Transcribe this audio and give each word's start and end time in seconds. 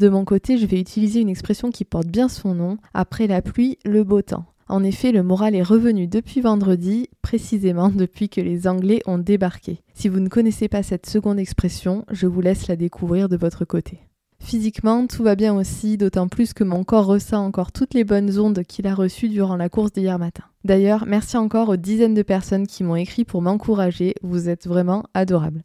De 0.00 0.08
mon 0.08 0.24
côté, 0.24 0.56
je 0.56 0.64
vais 0.64 0.80
utiliser 0.80 1.20
une 1.20 1.28
expression 1.28 1.70
qui 1.70 1.84
porte 1.84 2.06
bien 2.06 2.30
son 2.30 2.54
nom, 2.54 2.78
après 2.94 3.26
la 3.26 3.42
pluie, 3.42 3.76
le 3.84 4.02
beau 4.02 4.22
temps. 4.22 4.46
En 4.66 4.82
effet, 4.82 5.12
le 5.12 5.22
moral 5.22 5.54
est 5.54 5.62
revenu 5.62 6.06
depuis 6.06 6.40
vendredi, 6.40 7.10
précisément 7.20 7.90
depuis 7.90 8.30
que 8.30 8.40
les 8.40 8.66
Anglais 8.66 9.02
ont 9.04 9.18
débarqué. 9.18 9.82
Si 9.92 10.08
vous 10.08 10.20
ne 10.20 10.30
connaissez 10.30 10.68
pas 10.68 10.82
cette 10.82 11.04
seconde 11.04 11.38
expression, 11.38 12.06
je 12.10 12.26
vous 12.26 12.40
laisse 12.40 12.66
la 12.66 12.76
découvrir 12.76 13.28
de 13.28 13.36
votre 13.36 13.66
côté. 13.66 13.98
Physiquement, 14.42 15.06
tout 15.06 15.22
va 15.22 15.34
bien 15.34 15.54
aussi, 15.54 15.98
d'autant 15.98 16.28
plus 16.28 16.54
que 16.54 16.64
mon 16.64 16.82
corps 16.82 17.04
ressent 17.04 17.44
encore 17.44 17.70
toutes 17.70 17.92
les 17.92 18.04
bonnes 18.04 18.38
ondes 18.38 18.62
qu'il 18.62 18.86
a 18.86 18.94
reçues 18.94 19.28
durant 19.28 19.56
la 19.56 19.68
course 19.68 19.92
d'hier 19.92 20.18
matin. 20.18 20.44
D'ailleurs, 20.64 21.04
merci 21.06 21.36
encore 21.36 21.68
aux 21.68 21.76
dizaines 21.76 22.14
de 22.14 22.22
personnes 22.22 22.66
qui 22.66 22.84
m'ont 22.84 22.96
écrit 22.96 23.26
pour 23.26 23.42
m'encourager, 23.42 24.14
vous 24.22 24.48
êtes 24.48 24.66
vraiment 24.66 25.04
adorables. 25.12 25.62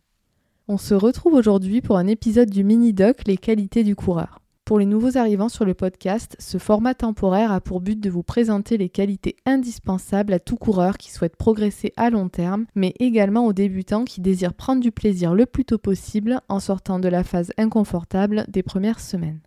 On 0.67 0.79
se 0.79 0.95
retrouve 0.95 1.35
aujourd'hui 1.35 1.81
pour 1.81 1.95
un 1.95 2.07
épisode 2.07 2.49
du 2.49 2.63
mini-doc 2.63 3.21
Les 3.27 3.37
qualités 3.37 3.83
du 3.83 3.95
coureur. 3.95 4.41
Pour 4.63 4.79
les 4.79 4.87
nouveaux 4.87 5.15
arrivants 5.15 5.47
sur 5.47 5.63
le 5.63 5.75
podcast, 5.75 6.35
ce 6.39 6.57
format 6.57 6.95
temporaire 6.95 7.51
a 7.51 7.61
pour 7.61 7.81
but 7.81 7.99
de 7.99 8.09
vous 8.09 8.23
présenter 8.23 8.75
les 8.75 8.89
qualités 8.89 9.35
indispensables 9.45 10.33
à 10.33 10.39
tout 10.39 10.55
coureur 10.55 10.97
qui 10.97 11.11
souhaite 11.11 11.35
progresser 11.35 11.93
à 11.97 12.09
long 12.09 12.29
terme, 12.29 12.65
mais 12.73 12.95
également 12.99 13.45
aux 13.45 13.53
débutants 13.53 14.05
qui 14.05 14.21
désirent 14.21 14.55
prendre 14.55 14.81
du 14.81 14.91
plaisir 14.91 15.35
le 15.35 15.45
plus 15.45 15.65
tôt 15.65 15.77
possible 15.77 16.41
en 16.49 16.59
sortant 16.59 16.97
de 16.97 17.09
la 17.09 17.23
phase 17.23 17.51
inconfortable 17.59 18.45
des 18.47 18.63
premières 18.63 19.01
semaines. 19.01 19.41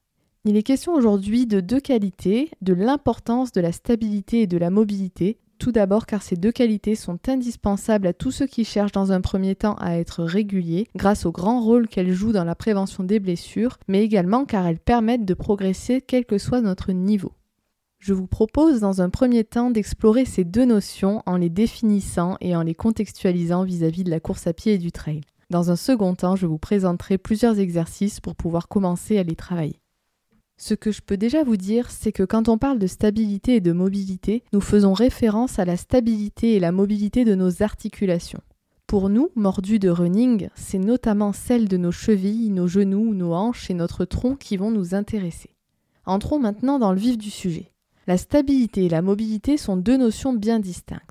Il 0.45 0.57
est 0.57 0.63
question 0.63 0.95
aujourd'hui 0.95 1.47
de 1.47 1.59
deux 1.59 1.81
qualités, 1.81 2.53
de 2.63 2.75
l'importance 2.75 3.51
de 3.51 3.61
la 3.61 3.73
stabilité 3.73 4.43
et 4.43 4.47
de 4.47 4.57
la 4.57 4.71
mobilité, 4.71 5.41
tout 5.59 5.73
d'abord 5.73 6.07
car 6.07 6.23
ces 6.23 6.37
deux 6.37 6.53
qualités 6.53 6.95
sont 6.95 7.19
indispensables 7.29 8.07
à 8.07 8.13
tous 8.13 8.31
ceux 8.31 8.47
qui 8.47 8.65
cherchent 8.65 8.93
dans 8.93 9.13
un 9.13 9.21
premier 9.21 9.55
temps 9.55 9.75
à 9.75 9.99
être 9.99 10.23
réguliers 10.23 10.89
grâce 10.97 11.27
au 11.27 11.33
grand 11.33 11.61
rôle 11.61 11.89
qu'elles 11.89 12.13
jouent 12.13 12.33
dans 12.33 12.45
la 12.45 12.55
prévention 12.55 13.05
des 13.05 13.21
blessures, 13.21 13.79
mais 13.89 14.03
également 14.03 14.45
car 14.45 14.67
elles 14.67 14.79
permettent 14.79 15.25
de 15.25 15.35
progresser 15.35 16.01
quel 16.01 16.25
que 16.25 16.39
soit 16.39 16.61
notre 16.61 16.93
niveau. 16.93 17.33
Je 17.99 18.13
vous 18.13 18.29
propose 18.29 18.81
dans 18.81 19.03
un 19.03 19.11
premier 19.11 19.43
temps 19.43 19.71
d'explorer 19.71 20.25
ces 20.25 20.45
deux 20.45 20.65
notions 20.65 21.23
en 21.27 21.37
les 21.37 21.51
définissant 21.51 22.37
et 22.41 22.55
en 22.55 22.63
les 22.63 22.75
contextualisant 22.75 23.65
vis-à-vis 23.65 24.05
de 24.05 24.11
la 24.11 24.21
course 24.21 24.47
à 24.47 24.53
pied 24.53 24.75
et 24.75 24.79
du 24.79 24.93
trail. 24.93 25.23
Dans 25.51 25.71
un 25.71 25.77
second 25.77 26.15
temps, 26.15 26.37
je 26.37 26.47
vous 26.47 26.59
présenterai 26.59 27.19
plusieurs 27.19 27.59
exercices 27.59 28.21
pour 28.21 28.37
pouvoir 28.37 28.69
commencer 28.69 29.19
à 29.19 29.25
les 29.25 29.35
travailler. 29.35 29.81
Ce 30.61 30.75
que 30.75 30.91
je 30.91 31.03
peux 31.03 31.17
déjà 31.17 31.45
vous 31.45 31.57
dire, 31.57 31.89
c'est 31.89 32.11
que 32.11 32.25
quand 32.25 32.49
on 32.49 32.59
parle 32.59 32.81
de 32.81 32.89
stabilité 32.89 33.55
et 33.55 33.61
de 33.61 33.71
mobilité, 33.71 34.43
nous 34.53 34.61
faisons 34.61 34.93
référence 34.93 35.61
à 35.61 35.65
la 35.65 35.77
stabilité 35.77 36.55
et 36.55 36.61
la 36.61 36.73
mobilité 36.73 37.25
de 37.25 37.37
nos 37.37 37.63
articulations. 37.63 38.43
Pour 38.89 39.09
nous, 39.09 39.31
mordus 39.37 39.79
de 39.79 39.89
running, 39.89 40.49
c'est 40.57 40.79
notamment 40.79 41.33
celle 41.33 41.69
de 41.69 41.77
nos 41.77 41.93
chevilles, 41.93 42.51
nos 42.51 42.67
genoux, 42.67 43.15
nos 43.15 43.35
hanches 43.35 43.71
et 43.71 43.75
notre 43.75 44.05
tronc 44.05 44.35
qui 44.35 44.57
vont 44.57 44.73
nous 44.73 44.97
intéresser. 44.97 45.51
Entrons 46.07 46.41
maintenant 46.41 46.81
dans 46.81 46.93
le 46.93 46.99
vif 46.99 47.17
du 47.17 47.31
sujet. 47.31 47.71
La 48.09 48.17
stabilité 48.17 48.87
et 48.87 48.89
la 48.89 49.03
mobilité 49.03 49.59
sont 49.59 49.77
deux 49.77 49.97
notions 49.97 50.33
bien 50.33 50.59
distinctes. 50.59 51.03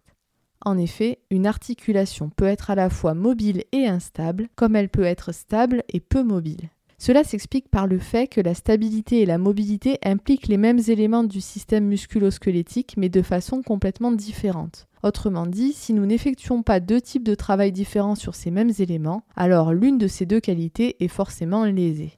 En 0.66 0.78
effet, 0.78 1.20
une 1.30 1.48
articulation 1.48 2.30
peut 2.30 2.48
être 2.48 2.70
à 2.70 2.76
la 2.76 2.90
fois 2.90 3.14
mobile 3.14 3.64
et 3.72 3.88
instable, 3.88 4.50
comme 4.56 4.76
elle 4.76 4.90
peut 4.90 5.04
être 5.04 5.32
stable 5.32 5.84
et 5.88 6.02
peu 6.02 6.24
mobile. 6.24 6.70
Cela 7.00 7.24
s'explique 7.24 7.70
par 7.70 7.86
le 7.86 8.00
fait 8.00 8.28
que 8.28 8.42
la 8.42 8.56
stabilité 8.56 9.22
et 9.22 9.26
la 9.28 9.38
mobilité 9.38 10.00
impliquent 10.04 10.48
les 10.48 10.58
mêmes 10.58 10.82
éléments 10.88 11.24
du 11.24 11.42
système 11.42 11.86
musculo-squelettique 11.86 12.96
mais 12.98 13.10
de 13.10 13.22
façon 13.22 13.62
complètement 13.62 14.12
différente. 14.12 14.88
Autrement 15.04 15.46
dit, 15.46 15.74
si 15.74 15.94
nous 15.94 16.08
n'effectuons 16.08 16.64
pas 16.64 16.80
deux 16.80 17.00
types 17.00 17.24
de 17.24 17.36
travail 17.36 17.72
différents 17.72 18.16
sur 18.16 18.34
ces 18.34 18.50
mêmes 18.50 18.72
éléments, 18.80 19.22
alors 19.36 19.74
l'une 19.74 20.00
de 20.00 20.08
ces 20.08 20.26
deux 20.26 20.40
qualités 20.40 21.04
est 21.04 21.08
forcément 21.08 21.66
lésée. 21.66 22.18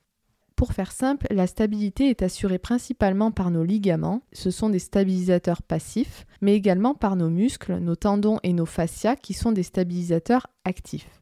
Pour 0.55 0.73
faire 0.73 0.91
simple, 0.91 1.27
la 1.29 1.47
stabilité 1.47 2.09
est 2.09 2.21
assurée 2.21 2.59
principalement 2.59 3.31
par 3.31 3.51
nos 3.51 3.63
ligaments, 3.63 4.23
ce 4.33 4.49
sont 4.49 4.69
des 4.69 4.79
stabilisateurs 4.79 5.61
passifs, 5.61 6.25
mais 6.41 6.53
également 6.53 6.95
par 6.95 7.15
nos 7.15 7.29
muscles, 7.29 7.77
nos 7.79 7.95
tendons 7.95 8.39
et 8.43 8.53
nos 8.53 8.65
fascias 8.65 9.15
qui 9.15 9.33
sont 9.33 9.51
des 9.51 9.63
stabilisateurs 9.63 10.47
actifs. 10.65 11.21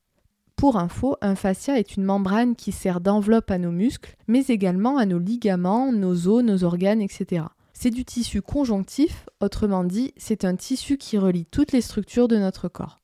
Pour 0.58 0.78
info, 0.78 1.18
un 1.22 1.36
fascia 1.36 1.78
est 1.78 1.98
une 1.98 2.04
membrane 2.04 2.56
qui 2.56 2.72
sert 2.72 3.00
d'enveloppe 3.00 3.52
à 3.52 3.60
nos 3.60 3.70
muscles, 3.70 4.16
mais 4.28 4.44
également 4.48 4.98
à 4.98 5.06
nos 5.06 5.20
ligaments, 5.20 5.92
nos 5.92 6.28
os, 6.28 6.44
nos 6.44 6.64
organes, 6.64 7.00
etc. 7.00 7.46
C'est 7.74 7.92
du 7.92 8.04
tissu 8.04 8.42
conjonctif, 8.42 9.28
autrement 9.40 9.84
dit, 9.84 10.16
c'est 10.18 10.46
un 10.46 10.56
tissu 10.56 10.98
qui 10.98 11.20
relie 11.20 11.46
toutes 11.46 11.74
les 11.74 11.82
structures 11.82 12.28
de 12.28 12.38
notre 12.38 12.70
corps. 12.70 12.98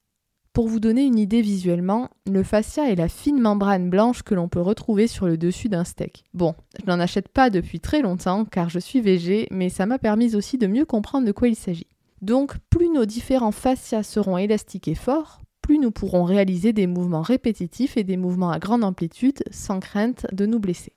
Pour 0.52 0.68
vous 0.68 0.80
donner 0.80 1.04
une 1.04 1.20
idée 1.20 1.44
visuellement, 1.44 2.10
le 2.26 2.42
fascia 2.42 2.90
est 2.90 2.96
la 2.96 3.08
fine 3.08 3.40
membrane 3.40 3.92
blanche 3.92 4.24
que 4.24 4.34
l'on 4.34 4.50
peut 4.50 4.60
retrouver 4.60 5.06
sur 5.06 5.28
le 5.28 5.38
dessus 5.38 5.70
d'un 5.70 5.84
steak. 5.84 6.24
Bon, 6.34 6.56
je 6.80 6.90
n'en 6.90 7.00
achète 7.00 7.30
pas 7.30 7.52
depuis 7.52 7.80
très 7.80 8.02
longtemps 8.02 8.46
car 8.46 8.72
je 8.72 8.80
suis 8.80 9.00
végé, 9.00 9.48
mais 9.52 9.70
ça 9.70 9.86
m'a 9.86 10.00
permis 10.00 10.36
aussi 10.36 10.58
de 10.58 10.66
mieux 10.66 10.86
comprendre 10.86 11.28
de 11.28 11.32
quoi 11.32 11.50
il 11.50 11.56
s'agit. 11.56 11.88
Donc, 12.24 12.56
plus 12.72 12.90
nos 12.90 13.06
différents 13.06 13.52
fascias 13.52 14.02
seront 14.02 14.40
élastiques 14.40 14.88
et 14.88 14.96
forts, 14.96 15.43
plus 15.64 15.80
nous 15.80 15.90
pourrons 15.90 16.26
réaliser 16.26 16.74
des 16.74 16.86
mouvements 16.86 17.24
répétitifs 17.24 17.98
et 17.98 18.04
des 18.04 18.18
mouvements 18.18 18.52
à 18.52 18.60
grande 18.60 18.84
amplitude 18.84 19.44
sans 19.50 19.80
crainte 19.80 20.28
de 20.32 20.46
nous 20.46 20.60
blesser. 20.60 20.94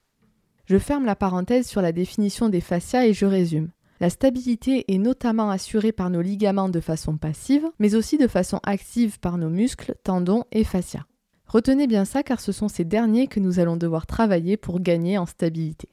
Je 0.66 0.76
ferme 0.76 1.06
la 1.06 1.16
parenthèse 1.16 1.68
sur 1.68 1.80
la 1.80 1.92
définition 1.92 2.48
des 2.48 2.60
fascias 2.60 3.06
et 3.06 3.14
je 3.14 3.24
résume. 3.24 3.70
La 4.00 4.10
stabilité 4.10 4.84
est 4.92 4.98
notamment 4.98 5.48
assurée 5.48 5.92
par 5.92 6.10
nos 6.10 6.20
ligaments 6.20 6.68
de 6.68 6.80
façon 6.80 7.16
passive, 7.16 7.64
mais 7.78 7.94
aussi 7.94 8.18
de 8.18 8.26
façon 8.26 8.60
active 8.64 9.20
par 9.20 9.38
nos 9.38 9.48
muscles, 9.48 9.94
tendons 10.02 10.44
et 10.52 10.64
fascias. 10.64 11.06
Retenez 11.46 11.86
bien 11.86 12.04
ça 12.04 12.24
car 12.24 12.40
ce 12.40 12.50
sont 12.50 12.68
ces 12.68 12.84
derniers 12.84 13.28
que 13.28 13.40
nous 13.40 13.60
allons 13.60 13.76
devoir 13.76 14.06
travailler 14.06 14.56
pour 14.56 14.80
gagner 14.80 15.16
en 15.16 15.26
stabilité. 15.26 15.88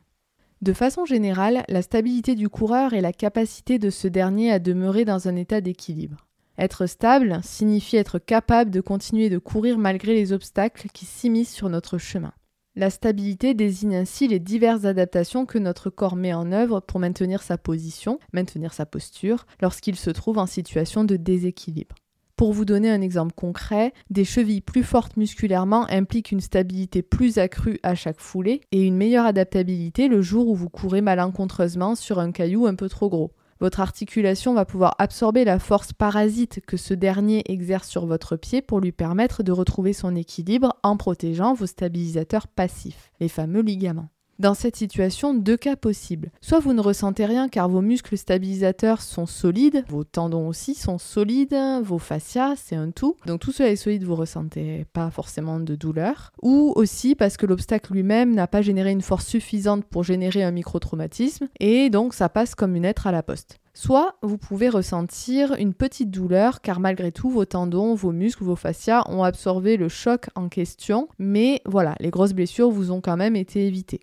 De 0.63 0.73
façon 0.73 1.05
générale, 1.05 1.63
la 1.69 1.81
stabilité 1.84 2.34
du 2.34 2.50
coureur 2.50 2.94
est 2.94 3.01
la 3.01 3.13
capacité 3.13 3.78
de 3.78 3.91
ce 3.91 4.07
dernier 4.07 4.51
à 4.51 4.59
demeurer 4.59 5.05
dans 5.05 5.28
un 5.28 5.35
état 5.35 5.61
d'équilibre. 5.61 6.25
Être 6.58 6.86
stable 6.86 7.40
signifie 7.44 7.97
être 7.97 8.19
capable 8.19 8.69
de 8.69 8.81
continuer 8.81 9.30
de 9.30 9.40
courir 9.40 9.78
malgré 9.78 10.14
les 10.14 10.34
obstacles 10.34 10.88
qui 10.94 11.06
s'immiscent 11.06 11.53
sur 11.53 11.69
notre 11.69 11.97
chemin. 11.97 12.34
La 12.75 12.90
stabilité 12.90 13.53
désigne 13.53 13.96
ainsi 13.96 14.28
les 14.28 14.40
diverses 14.40 14.86
adaptations 14.86 15.46
que 15.46 15.59
notre 15.59 15.90
corps 15.90 16.16
met 16.16 16.34
en 16.34 16.52
œuvre 16.52 16.80
pour 16.80 17.00
maintenir 17.00 17.44
sa 17.44 17.58
position, 17.58 18.19
maintenir 18.34 18.74
sa 18.74 18.88
posture, 18.88 19.46
lorsqu'il 19.62 19.96
se 19.96 20.09
trouve 20.09 20.40
en 20.40 20.47
situation 20.47 21.03
de 21.03 21.16
déséquilibre. 21.16 21.96
Pour 22.36 22.52
vous 22.52 22.66
donner 22.66 22.90
un 22.90 23.02
exemple 23.02 23.34
concret, 23.35 23.94
des 24.09 24.25
chevilles 24.25 24.62
plus 24.62 24.84
fortes 24.84 25.18
musculairement 25.18 25.88
impliquent 25.90 26.31
une 26.31 26.41
stabilité 26.41 27.03
plus 27.03 27.38
accrue 27.38 27.80
à 27.84 27.94
chaque 27.94 28.20
foulée 28.20 28.62
et 28.72 28.81
une 28.81 28.97
meilleure 28.97 29.28
adaptabilité 29.28 30.08
le 30.08 30.24
jour 30.24 30.47
où 30.47 30.56
vous 30.56 30.70
courez 30.70 31.02
malencontreusement 31.02 31.94
sur 31.94 32.20
un 32.20 32.31
caillou 32.31 32.66
un 32.66 32.74
peu 32.74 32.90
trop 32.90 33.08
gros. 33.08 33.34
Votre 33.59 33.80
articulation 33.80 34.53
va 34.53 34.66
pouvoir 34.66 34.96
absorber 35.00 35.46
la 35.46 35.59
force 35.59 35.94
parasite 35.94 36.62
que 36.66 36.78
ce 36.78 36.94
dernier 36.94 37.44
exerce 37.46 37.88
sur 37.88 38.06
votre 38.06 38.36
pied 38.36 38.62
pour 38.62 38.80
lui 38.80 38.91
permettre 38.91 39.44
de 39.44 39.52
retrouver 39.52 39.94
son 39.94 40.16
équilibre 40.16 40.75
en 40.84 40.97
protégeant 40.97 41.53
vos 41.53 41.68
stabilisateurs 41.68 42.47
passifs, 42.47 43.12
les 43.19 43.30
fameux 43.30 43.62
ligaments. 43.62 44.09
Dans 44.44 44.54
cette 44.54 44.76
situation, 44.76 45.34
deux 45.34 45.56
cas 45.56 45.78
possibles. 45.78 46.30
Soit 46.42 46.59
vous 46.59 46.73
ne 46.73 46.82
ressentez 46.82 47.26
rien 47.26 47.47
car 47.47 47.70
vos 47.70 47.79
muscles 47.79 48.17
stabilisateurs 48.17 49.02
sont 49.02 49.26
solides, 49.26 49.85
vos 49.88 50.03
tendons 50.03 50.50
aussi 50.50 50.76
sont 50.76 50.97
solides, 50.97 51.58
vos 51.82 51.97
fascias, 51.97 52.56
c'est 52.58 52.76
un 52.76 52.91
tout. 52.91 53.16
Donc 53.26 53.40
tout 53.40 53.53
cela 53.53 53.70
est 53.70 53.78
solide, 53.78 54.03
vous 54.03 54.17
ressentez 54.17 54.85
pas 54.91 55.09
forcément 55.12 55.62
de 55.62 55.76
douleur. 55.76 56.34
Ou 56.41 56.73
aussi 56.76 57.16
parce 57.16 57.38
que 57.38 57.46
l'obstacle 57.46 57.94
lui-même 57.94 58.35
n'a 58.35 58.47
pas 58.47 58.62
généré 58.62 58.91
une 58.91 59.02
force 59.02 59.28
suffisante 59.28 59.85
pour 59.85 60.03
générer 60.03 60.44
un 60.44 60.52
microtraumatisme 60.52 61.47
et 61.62 61.90
donc 61.90 62.14
ça 62.14 62.28
passe 62.28 62.53
comme 62.53 62.76
une 62.76 62.84
lettre 62.84 63.08
à 63.08 63.14
la 63.14 63.23
poste. 63.23 63.62
Soit 63.73 64.17
vous 64.23 64.38
pouvez 64.38 64.67
ressentir 64.67 65.56
une 65.58 65.73
petite 65.73 66.12
douleur 66.12 66.59
car 66.59 66.82
malgré 66.82 67.14
tout 67.14 67.29
vos 67.29 67.46
tendons, 67.46 67.96
vos 67.96 68.12
muscles, 68.12 68.44
vos 68.44 68.58
fascias 68.58 69.06
ont 69.08 69.23
absorbé 69.23 69.78
le 69.78 69.88
choc 69.88 70.26
en 70.35 70.50
question, 70.50 71.08
mais 71.17 71.62
voilà, 71.66 71.96
les 72.02 72.09
grosses 72.09 72.34
blessures 72.34 72.72
vous 72.72 72.91
ont 72.91 73.00
quand 73.00 73.16
même 73.16 73.38
été 73.38 73.66
évitées. 73.66 74.02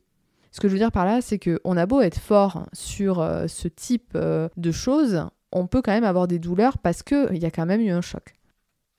Ce 0.51 0.61
que 0.61 0.69
je 0.69 0.73
veux 0.73 0.79
dire 0.79 0.93
par 0.93 1.05
là, 1.05 1.21
c'est 1.21 1.39
qu'on 1.39 1.77
a 1.77 1.87
beau 1.87 2.01
être 2.01 2.19
fort 2.19 2.67
sur 2.73 3.21
euh, 3.21 3.47
ce 3.47 3.69
type 3.69 4.13
euh, 4.15 4.49
de 4.57 4.73
choses, 4.73 5.25
on 5.53 5.67
peut 5.67 5.83
quand 5.83 5.93
même 5.93 6.05
avoir 6.05 6.29
des 6.29 6.39
douleurs 6.39 6.79
parce 6.79 7.03
qu'il 7.03 7.39
y 7.39 7.47
a 7.47 7.51
quand 7.51 7.67
même 7.67 7.81
eu 7.81 7.91
un 7.91 8.01
choc. 8.01 8.35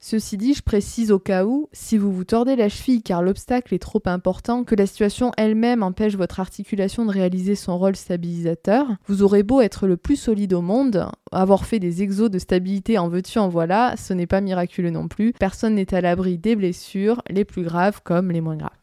Ceci 0.04 0.36
dit, 0.36 0.56
je 0.56 0.64
précise 0.64 1.12
au 1.12 1.20
cas 1.20 1.46
où, 1.46 1.70
si 1.74 1.96
vous 1.96 2.12
vous 2.12 2.24
tordez 2.24 2.56
la 2.56 2.70
cheville 2.70 3.04
car 3.04 3.22
l'obstacle 3.22 3.76
est 3.76 3.80
trop 3.80 4.02
important, 4.06 4.64
que 4.64 4.74
la 4.74 4.88
situation 4.88 5.32
elle-même 5.38 5.84
empêche 5.84 6.16
votre 6.16 6.40
articulation 6.40 7.06
de 7.06 7.12
réaliser 7.12 7.54
son 7.54 7.78
rôle 7.78 7.96
stabilisateur, 7.96 8.88
vous 9.06 9.22
aurez 9.22 9.44
beau 9.44 9.62
être 9.62 9.86
le 9.86 9.98
plus 9.98 10.16
solide 10.16 10.54
au 10.54 10.62
monde, 10.62 11.06
avoir 11.32 11.66
fait 11.66 11.78
des 11.78 12.02
exos 12.02 12.32
de 12.32 12.40
stabilité 12.40 12.98
en 12.98 13.10
veux-tu 13.10 13.38
en 13.38 13.48
voilà, 13.48 13.96
ce 13.96 14.16
n'est 14.16 14.26
pas 14.26 14.42
miraculeux 14.42 14.90
non 14.90 15.08
plus, 15.08 15.34
personne 15.34 15.76
n'est 15.76 15.94
à 15.94 16.02
l'abri 16.02 16.40
des 16.40 16.56
blessures, 16.56 17.22
les 17.30 17.46
plus 17.46 17.64
graves 17.64 18.02
comme 18.04 18.32
les 18.32 18.42
moins 18.42 18.58
graves. 18.58 18.81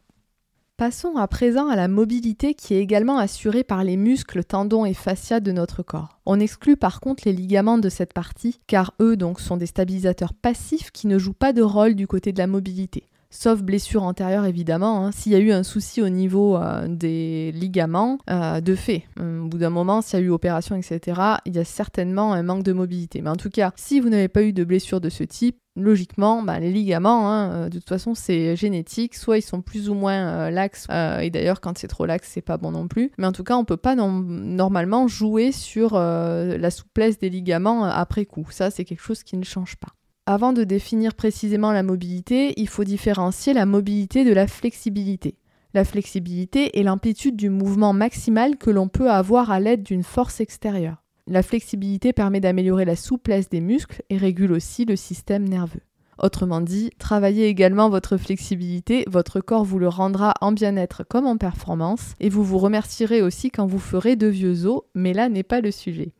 Passons 0.79 1.17
à 1.17 1.27
présent 1.27 1.67
à 1.67 1.75
la 1.75 1.89
mobilité 1.89 2.53
qui 2.53 2.73
est 2.73 2.79
également 2.79 3.17
assurée 3.17 3.65
par 3.65 3.83
les 3.83 3.97
muscles, 3.97 4.45
tendons 4.45 4.85
et 4.85 4.93
fascias 4.93 5.41
de 5.41 5.51
notre 5.51 5.83
corps. 5.83 6.21
On 6.25 6.39
exclut 6.39 6.77
par 6.77 7.01
contre 7.01 7.23
les 7.25 7.33
ligaments 7.33 7.79
de 7.79 7.89
cette 7.89 8.13
partie, 8.13 8.61
car 8.65 8.93
eux 9.01 9.17
donc 9.17 9.41
sont 9.41 9.57
des 9.57 9.65
stabilisateurs 9.65 10.33
passifs 10.33 10.91
qui 10.91 11.07
ne 11.07 11.19
jouent 11.19 11.33
pas 11.33 11.51
de 11.51 11.61
rôle 11.61 11.95
du 11.95 12.07
côté 12.07 12.31
de 12.31 12.37
la 12.37 12.47
mobilité. 12.47 13.08
Sauf 13.31 13.61
blessure 13.61 14.03
antérieure 14.03 14.45
évidemment, 14.45 15.05
hein. 15.05 15.11
s'il 15.11 15.31
y 15.31 15.35
a 15.35 15.39
eu 15.39 15.51
un 15.51 15.63
souci 15.63 16.01
au 16.01 16.09
niveau 16.09 16.57
euh, 16.57 16.87
des 16.87 17.51
ligaments, 17.51 18.17
euh, 18.29 18.59
de 18.59 18.73
fait, 18.73 19.03
au 19.19 19.47
bout 19.47 19.59
d'un 19.59 19.69
moment, 19.69 20.01
s'il 20.01 20.19
y 20.19 20.21
a 20.23 20.25
eu 20.25 20.29
opération, 20.29 20.75
etc., 20.75 21.21
il 21.45 21.55
y 21.55 21.59
a 21.59 21.65
certainement 21.65 22.33
un 22.33 22.41
manque 22.41 22.63
de 22.63 22.73
mobilité. 22.73 23.21
Mais 23.21 23.29
en 23.29 23.35
tout 23.35 23.49
cas, 23.49 23.71
si 23.75 23.99
vous 23.99 24.09
n'avez 24.09 24.29
pas 24.29 24.41
eu 24.41 24.51
de 24.51 24.63
blessure 24.63 24.99
de 24.99 25.09
ce 25.09 25.23
type, 25.23 25.57
logiquement, 25.79 26.43
bah, 26.43 26.59
les 26.59 26.71
ligaments, 26.71 27.29
hein, 27.29 27.51
euh, 27.51 27.69
de 27.69 27.79
toute 27.79 27.89
façon, 27.89 28.13
c'est 28.13 28.55
génétique. 28.55 29.15
Soit 29.15 29.37
ils 29.37 29.41
sont 29.41 29.61
plus 29.61 29.89
ou 29.89 29.93
moins 29.93 30.27
euh, 30.27 30.49
laxes, 30.49 30.87
euh, 30.91 31.19
et 31.19 31.29
d'ailleurs, 31.29 31.61
quand 31.61 31.77
c'est 31.77 31.87
trop 31.87 32.05
laxe, 32.05 32.29
c'est 32.31 32.41
pas 32.41 32.57
bon 32.57 32.71
non 32.71 32.87
plus. 32.87 33.11
Mais 33.17 33.27
en 33.27 33.31
tout 33.31 33.43
cas, 33.43 33.55
on 33.55 33.65
peut 33.65 33.77
pas 33.77 33.95
normalement 33.95 35.07
jouer 35.07 35.51
sur 35.51 35.93
la 35.97 36.71
souplesse 36.71 37.19
des 37.19 37.29
ligaments 37.29 37.85
après 37.85 38.25
coup. 38.25 38.47
Ça, 38.51 38.69
c'est 38.69 38.85
quelque 38.85 39.01
chose 39.01 39.23
qui 39.23 39.37
ne 39.37 39.43
change 39.43 39.77
pas. 39.77 39.89
Avant 40.31 40.53
de 40.53 40.63
définir 40.63 41.15
précisément 41.15 41.71
la 41.71 41.81
mobilité, 41.81 42.53
il 42.57 42.67
faut 42.67 42.83
différencier 42.83 43.51
la 43.51 43.65
mobilité 43.65 44.23
de 44.23 44.31
la 44.31 44.45
flexibilité. 44.45 45.39
La 45.73 45.83
flexibilité 45.83 46.79
est 46.79 46.83
l'amplitude 46.83 47.35
du 47.35 47.49
mouvement 47.49 47.93
maximal 47.93 48.55
que 48.55 48.69
l'on 48.69 48.89
peut 48.89 49.09
avoir 49.09 49.49
à 49.49 49.59
l'aide 49.59 49.81
d'une 49.81 50.03
force 50.03 50.39
extérieure. 50.39 51.01
La 51.25 51.41
flexibilité 51.41 52.13
permet 52.13 52.41
d'améliorer 52.41 52.85
la 52.85 52.95
souplesse 52.95 53.49
des 53.49 53.59
muscles 53.59 54.03
et 54.11 54.17
régule 54.17 54.51
aussi 54.51 54.85
le 54.85 54.95
système 54.95 55.49
nerveux. 55.49 55.81
Autrement 56.21 56.61
dit, 56.61 56.91
travaillez 56.99 57.47
également 57.47 57.89
votre 57.89 58.17
flexibilité, 58.17 59.05
votre 59.07 59.39
corps 59.39 59.65
vous 59.65 59.79
le 59.79 59.87
rendra 59.87 60.35
en 60.41 60.51
bien-être 60.51 61.03
comme 61.09 61.25
en 61.25 61.37
performance, 61.37 62.13
et 62.19 62.29
vous 62.29 62.43
vous 62.43 62.59
remercierez 62.59 63.23
aussi 63.23 63.49
quand 63.49 63.65
vous 63.65 63.79
ferez 63.79 64.15
de 64.15 64.27
vieux 64.27 64.67
os, 64.67 64.83
mais 64.93 65.13
là 65.13 65.27
n'est 65.27 65.41
pas 65.41 65.61
le 65.61 65.71
sujet. 65.71 66.13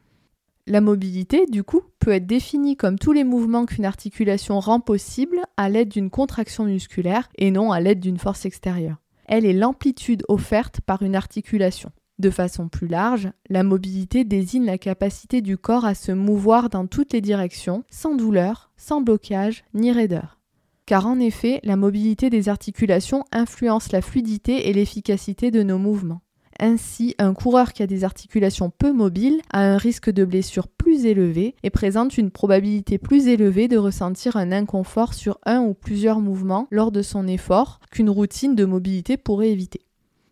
La 0.69 0.81
mobilité, 0.81 1.47
du 1.47 1.63
coup, 1.63 1.81
peut 1.97 2.11
être 2.11 2.27
définie 2.27 2.77
comme 2.77 2.99
tous 2.99 3.11
les 3.11 3.23
mouvements 3.23 3.65
qu'une 3.65 3.85
articulation 3.85 4.59
rend 4.59 4.79
possible 4.79 5.39
à 5.57 5.67
l'aide 5.67 5.89
d'une 5.89 6.11
contraction 6.11 6.65
musculaire 6.65 7.27
et 7.39 7.49
non 7.49 7.71
à 7.71 7.79
l'aide 7.79 7.99
d'une 7.99 8.19
force 8.19 8.45
extérieure. 8.45 8.97
Elle 9.25 9.47
est 9.47 9.53
l'amplitude 9.53 10.23
offerte 10.27 10.79
par 10.81 11.01
une 11.01 11.15
articulation. 11.15 11.91
De 12.19 12.29
façon 12.29 12.67
plus 12.67 12.85
large, 12.85 13.31
la 13.49 13.63
mobilité 13.63 14.25
désigne 14.25 14.65
la 14.65 14.77
capacité 14.77 15.41
du 15.41 15.57
corps 15.57 15.85
à 15.85 15.95
se 15.95 16.11
mouvoir 16.11 16.69
dans 16.69 16.85
toutes 16.85 17.13
les 17.13 17.21
directions, 17.21 17.83
sans 17.89 18.13
douleur, 18.13 18.69
sans 18.77 19.01
blocage 19.01 19.63
ni 19.73 19.91
raideur. 19.91 20.37
Car 20.85 21.07
en 21.07 21.19
effet, 21.19 21.61
la 21.63 21.77
mobilité 21.77 22.29
des 22.29 22.47
articulations 22.47 23.25
influence 23.31 23.91
la 23.91 24.03
fluidité 24.03 24.69
et 24.69 24.73
l'efficacité 24.73 25.49
de 25.49 25.63
nos 25.63 25.79
mouvements. 25.79 26.21
Ainsi, 26.61 27.15
un 27.19 27.33
coureur 27.33 27.71
qui 27.71 27.83
a 27.83 27.87
des 27.87 28.03
articulations 28.03 28.69
peu 28.69 28.91
mobiles 28.91 29.41
a 29.51 29.61
un 29.61 29.77
risque 29.77 30.09
de 30.09 30.25
blessure 30.25 30.67
plus 30.67 31.05
élevé 31.05 31.55
et 31.63 31.69
présente 31.69 32.17
une 32.17 32.31
probabilité 32.31 32.97
plus 32.97 33.27
élevée 33.27 33.69
de 33.69 33.77
ressentir 33.77 34.35
un 34.35 34.51
inconfort 34.51 35.13
sur 35.13 35.39
un 35.45 35.61
ou 35.61 35.73
plusieurs 35.73 36.19
mouvements 36.19 36.67
lors 36.69 36.91
de 36.91 37.01
son 37.01 37.27
effort 37.27 37.79
qu'une 37.91 38.09
routine 38.09 38.55
de 38.55 38.65
mobilité 38.65 39.15
pourrait 39.15 39.51
éviter. 39.51 39.85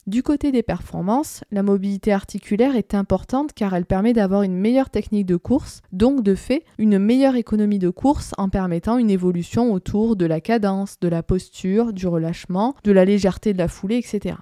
Du 0.05 0.23
côté 0.23 0.53
des 0.53 0.63
performances, 0.63 1.43
la 1.51 1.63
mobilité 1.63 2.13
articulaire 2.13 2.77
est 2.77 2.93
importante 2.93 3.51
car 3.53 3.73
elle 3.73 3.85
permet 3.85 4.13
d'avoir 4.13 4.43
une 4.43 4.55
meilleure 4.55 4.89
technique 4.89 5.25
de 5.25 5.35
course, 5.35 5.81
donc 5.91 6.23
de 6.23 6.33
fait 6.33 6.63
une 6.77 6.97
meilleure 6.97 7.35
économie 7.35 7.79
de 7.79 7.89
course 7.89 8.31
en 8.37 8.47
permettant 8.47 8.97
une 8.97 9.09
évolution 9.09 9.73
autour 9.73 10.15
de 10.15 10.25
la 10.25 10.39
cadence, 10.39 10.97
de 11.01 11.09
la 11.09 11.23
posture, 11.23 11.91
du 11.91 12.07
relâchement, 12.07 12.73
de 12.85 12.93
la 12.93 13.03
légèreté 13.03 13.51
de 13.51 13.57
la 13.57 13.67
foulée, 13.67 13.97
etc. 13.97 14.35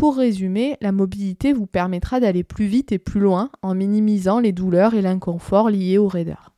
Pour 0.00 0.16
résumer, 0.16 0.78
la 0.80 0.92
mobilité 0.92 1.52
vous 1.52 1.66
permettra 1.66 2.20
d'aller 2.20 2.42
plus 2.42 2.64
vite 2.64 2.90
et 2.90 2.98
plus 2.98 3.20
loin 3.20 3.50
en 3.60 3.74
minimisant 3.74 4.40
les 4.40 4.50
douleurs 4.50 4.94
et 4.94 5.02
l'inconfort 5.02 5.68
liés 5.68 5.98
aux 5.98 6.08
raideurs. 6.08 6.54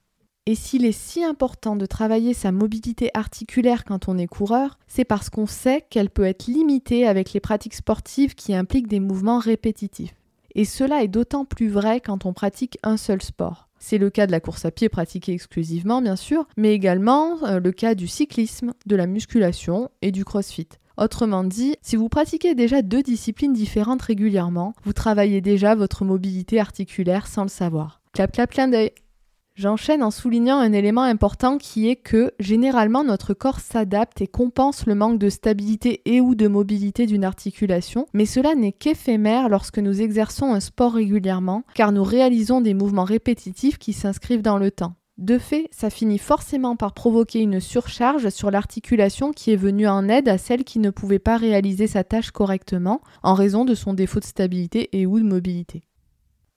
Et 0.47 0.55
s'il 0.55 0.85
est 0.85 0.93
si 0.93 1.25
important 1.25 1.75
de 1.75 1.85
travailler 1.85 2.35
sa 2.35 2.53
mobilité 2.53 3.11
articulaire 3.15 3.85
quand 3.85 4.09
on 4.09 4.17
est 4.17 4.29
coureur, 4.29 4.79
c'est 4.87 5.05
parce 5.05 5.29
qu'on 5.29 5.49
sait 5.49 5.85
qu'elle 5.91 6.09
peut 6.09 6.25
être 6.25 6.47
limitée 6.47 7.05
avec 7.05 7.33
les 7.33 7.41
pratiques 7.41 7.75
sportives 7.75 8.37
qui 8.37 8.55
impliquent 8.55 8.87
des 8.87 9.01
mouvements 9.01 9.41
répétitifs. 9.41 10.15
Et 10.55 10.65
cela 10.65 11.03
est 11.03 11.09
d'autant 11.09 11.45
plus 11.45 11.69
vrai 11.69 12.01
quand 12.01 12.27
on 12.27 12.33
pratique 12.33 12.79
un 12.85 12.97
seul 12.97 13.23
sport. 13.23 13.69
C'est 13.81 13.99
le 13.99 14.11
cas 14.11 14.29
de 14.29 14.33
la 14.33 14.39
course 14.39 14.67
à 14.67 14.71
pied 14.71 14.89
pratiquée 14.89 15.33
exclusivement, 15.33 16.01
bien 16.01 16.15
sûr, 16.15 16.47
mais 16.57 16.73
également 16.75 17.43
euh, 17.43 17.59
le 17.59 17.73
cas 17.73 17.97
du 17.97 18.07
cyclisme, 18.07 18.73
de 18.87 18.95
la 18.95 19.09
musculation 19.09 19.91
et 20.01 20.13
du 20.13 20.25
crossfit. 20.25 20.69
Autrement 20.99 21.45
dit, 21.45 21.77
si 21.83 21.97
vous 21.97 22.09
pratiquez 22.09 22.55
déjà 22.55 22.83
deux 22.83 23.03
disciplines 23.03 23.53
différentes 23.53 24.03
régulièrement, 24.03 24.75
vous 24.85 24.93
travaillez 24.93 25.41
déjà 25.41 25.75
votre 25.75 26.05
mobilité 26.05 26.61
articulaire 26.61 27.27
sans 27.27 27.43
le 27.43 27.49
savoir. 27.49 28.01
Clap 28.13 28.33
clap 28.33 28.51
clin 28.51 28.69
d'œil 28.69 28.93
J'enchaîne 29.55 30.03
en 30.03 30.11
soulignant 30.11 30.59
un 30.59 30.73
élément 30.73 31.03
important 31.03 31.59
qui 31.59 31.87
est 31.89 31.97
que 31.97 32.33
généralement 32.41 33.05
notre 33.05 33.35
corps 33.35 33.61
s'adapte 33.61 34.23
et 34.23 34.27
compense 34.27 34.87
le 34.87 34.95
manque 34.95 35.19
de 35.19 35.29
stabilité 35.29 36.01
et 36.07 36.23
ou 36.23 36.35
de 36.35 36.49
mobilité 36.49 37.05
d'une 37.05 37.25
articulation, 37.25 38.07
mais 38.15 38.25
cela 38.25 38.55
n'est 38.55 38.73
qu'éphémère 38.73 39.51
lorsque 39.51 39.79
nous 39.79 40.01
exerçons 40.01 40.55
un 40.55 40.61
sport 40.61 40.95
régulièrement 40.95 41.65
car 41.75 41.93
nous 41.93 42.03
réalisons 42.03 42.63
des 42.63 42.73
mouvements 42.73 43.05
répétitifs 43.05 43.77
qui 43.77 43.93
s'inscrivent 43.93 44.41
dans 44.41 44.57
le 44.57 44.71
temps. 44.71 44.95
De 45.19 45.39
fait, 45.39 45.69
ça 45.71 45.91
finit 45.91 46.19
forcément 46.19 46.75
par 46.75 46.95
provoquer 46.95 47.41
une 47.41 47.61
surcharge 47.61 48.31
sur 48.31 48.51
l'articulation 48.51 49.33
qui 49.33 49.53
est 49.53 49.57
venue 49.57 49.87
en 49.87 50.09
aide 50.09 50.29
à 50.29 50.39
celle 50.39 50.65
qui 50.65 50.79
ne 50.79 50.91
pouvait 50.91 51.19
pas 51.19 51.37
réaliser 51.37 51.87
sa 51.87 52.03
tâche 52.03 52.31
correctement 52.31 53.03
en 53.23 53.35
raison 53.35 53.65
de 53.65 53.75
son 53.75 53.93
défaut 53.93 54.21
de 54.21 54.25
stabilité 54.25 54.89
et 54.99 55.07
ou 55.07 55.19
de 55.19 55.25
mobilité. 55.25 55.83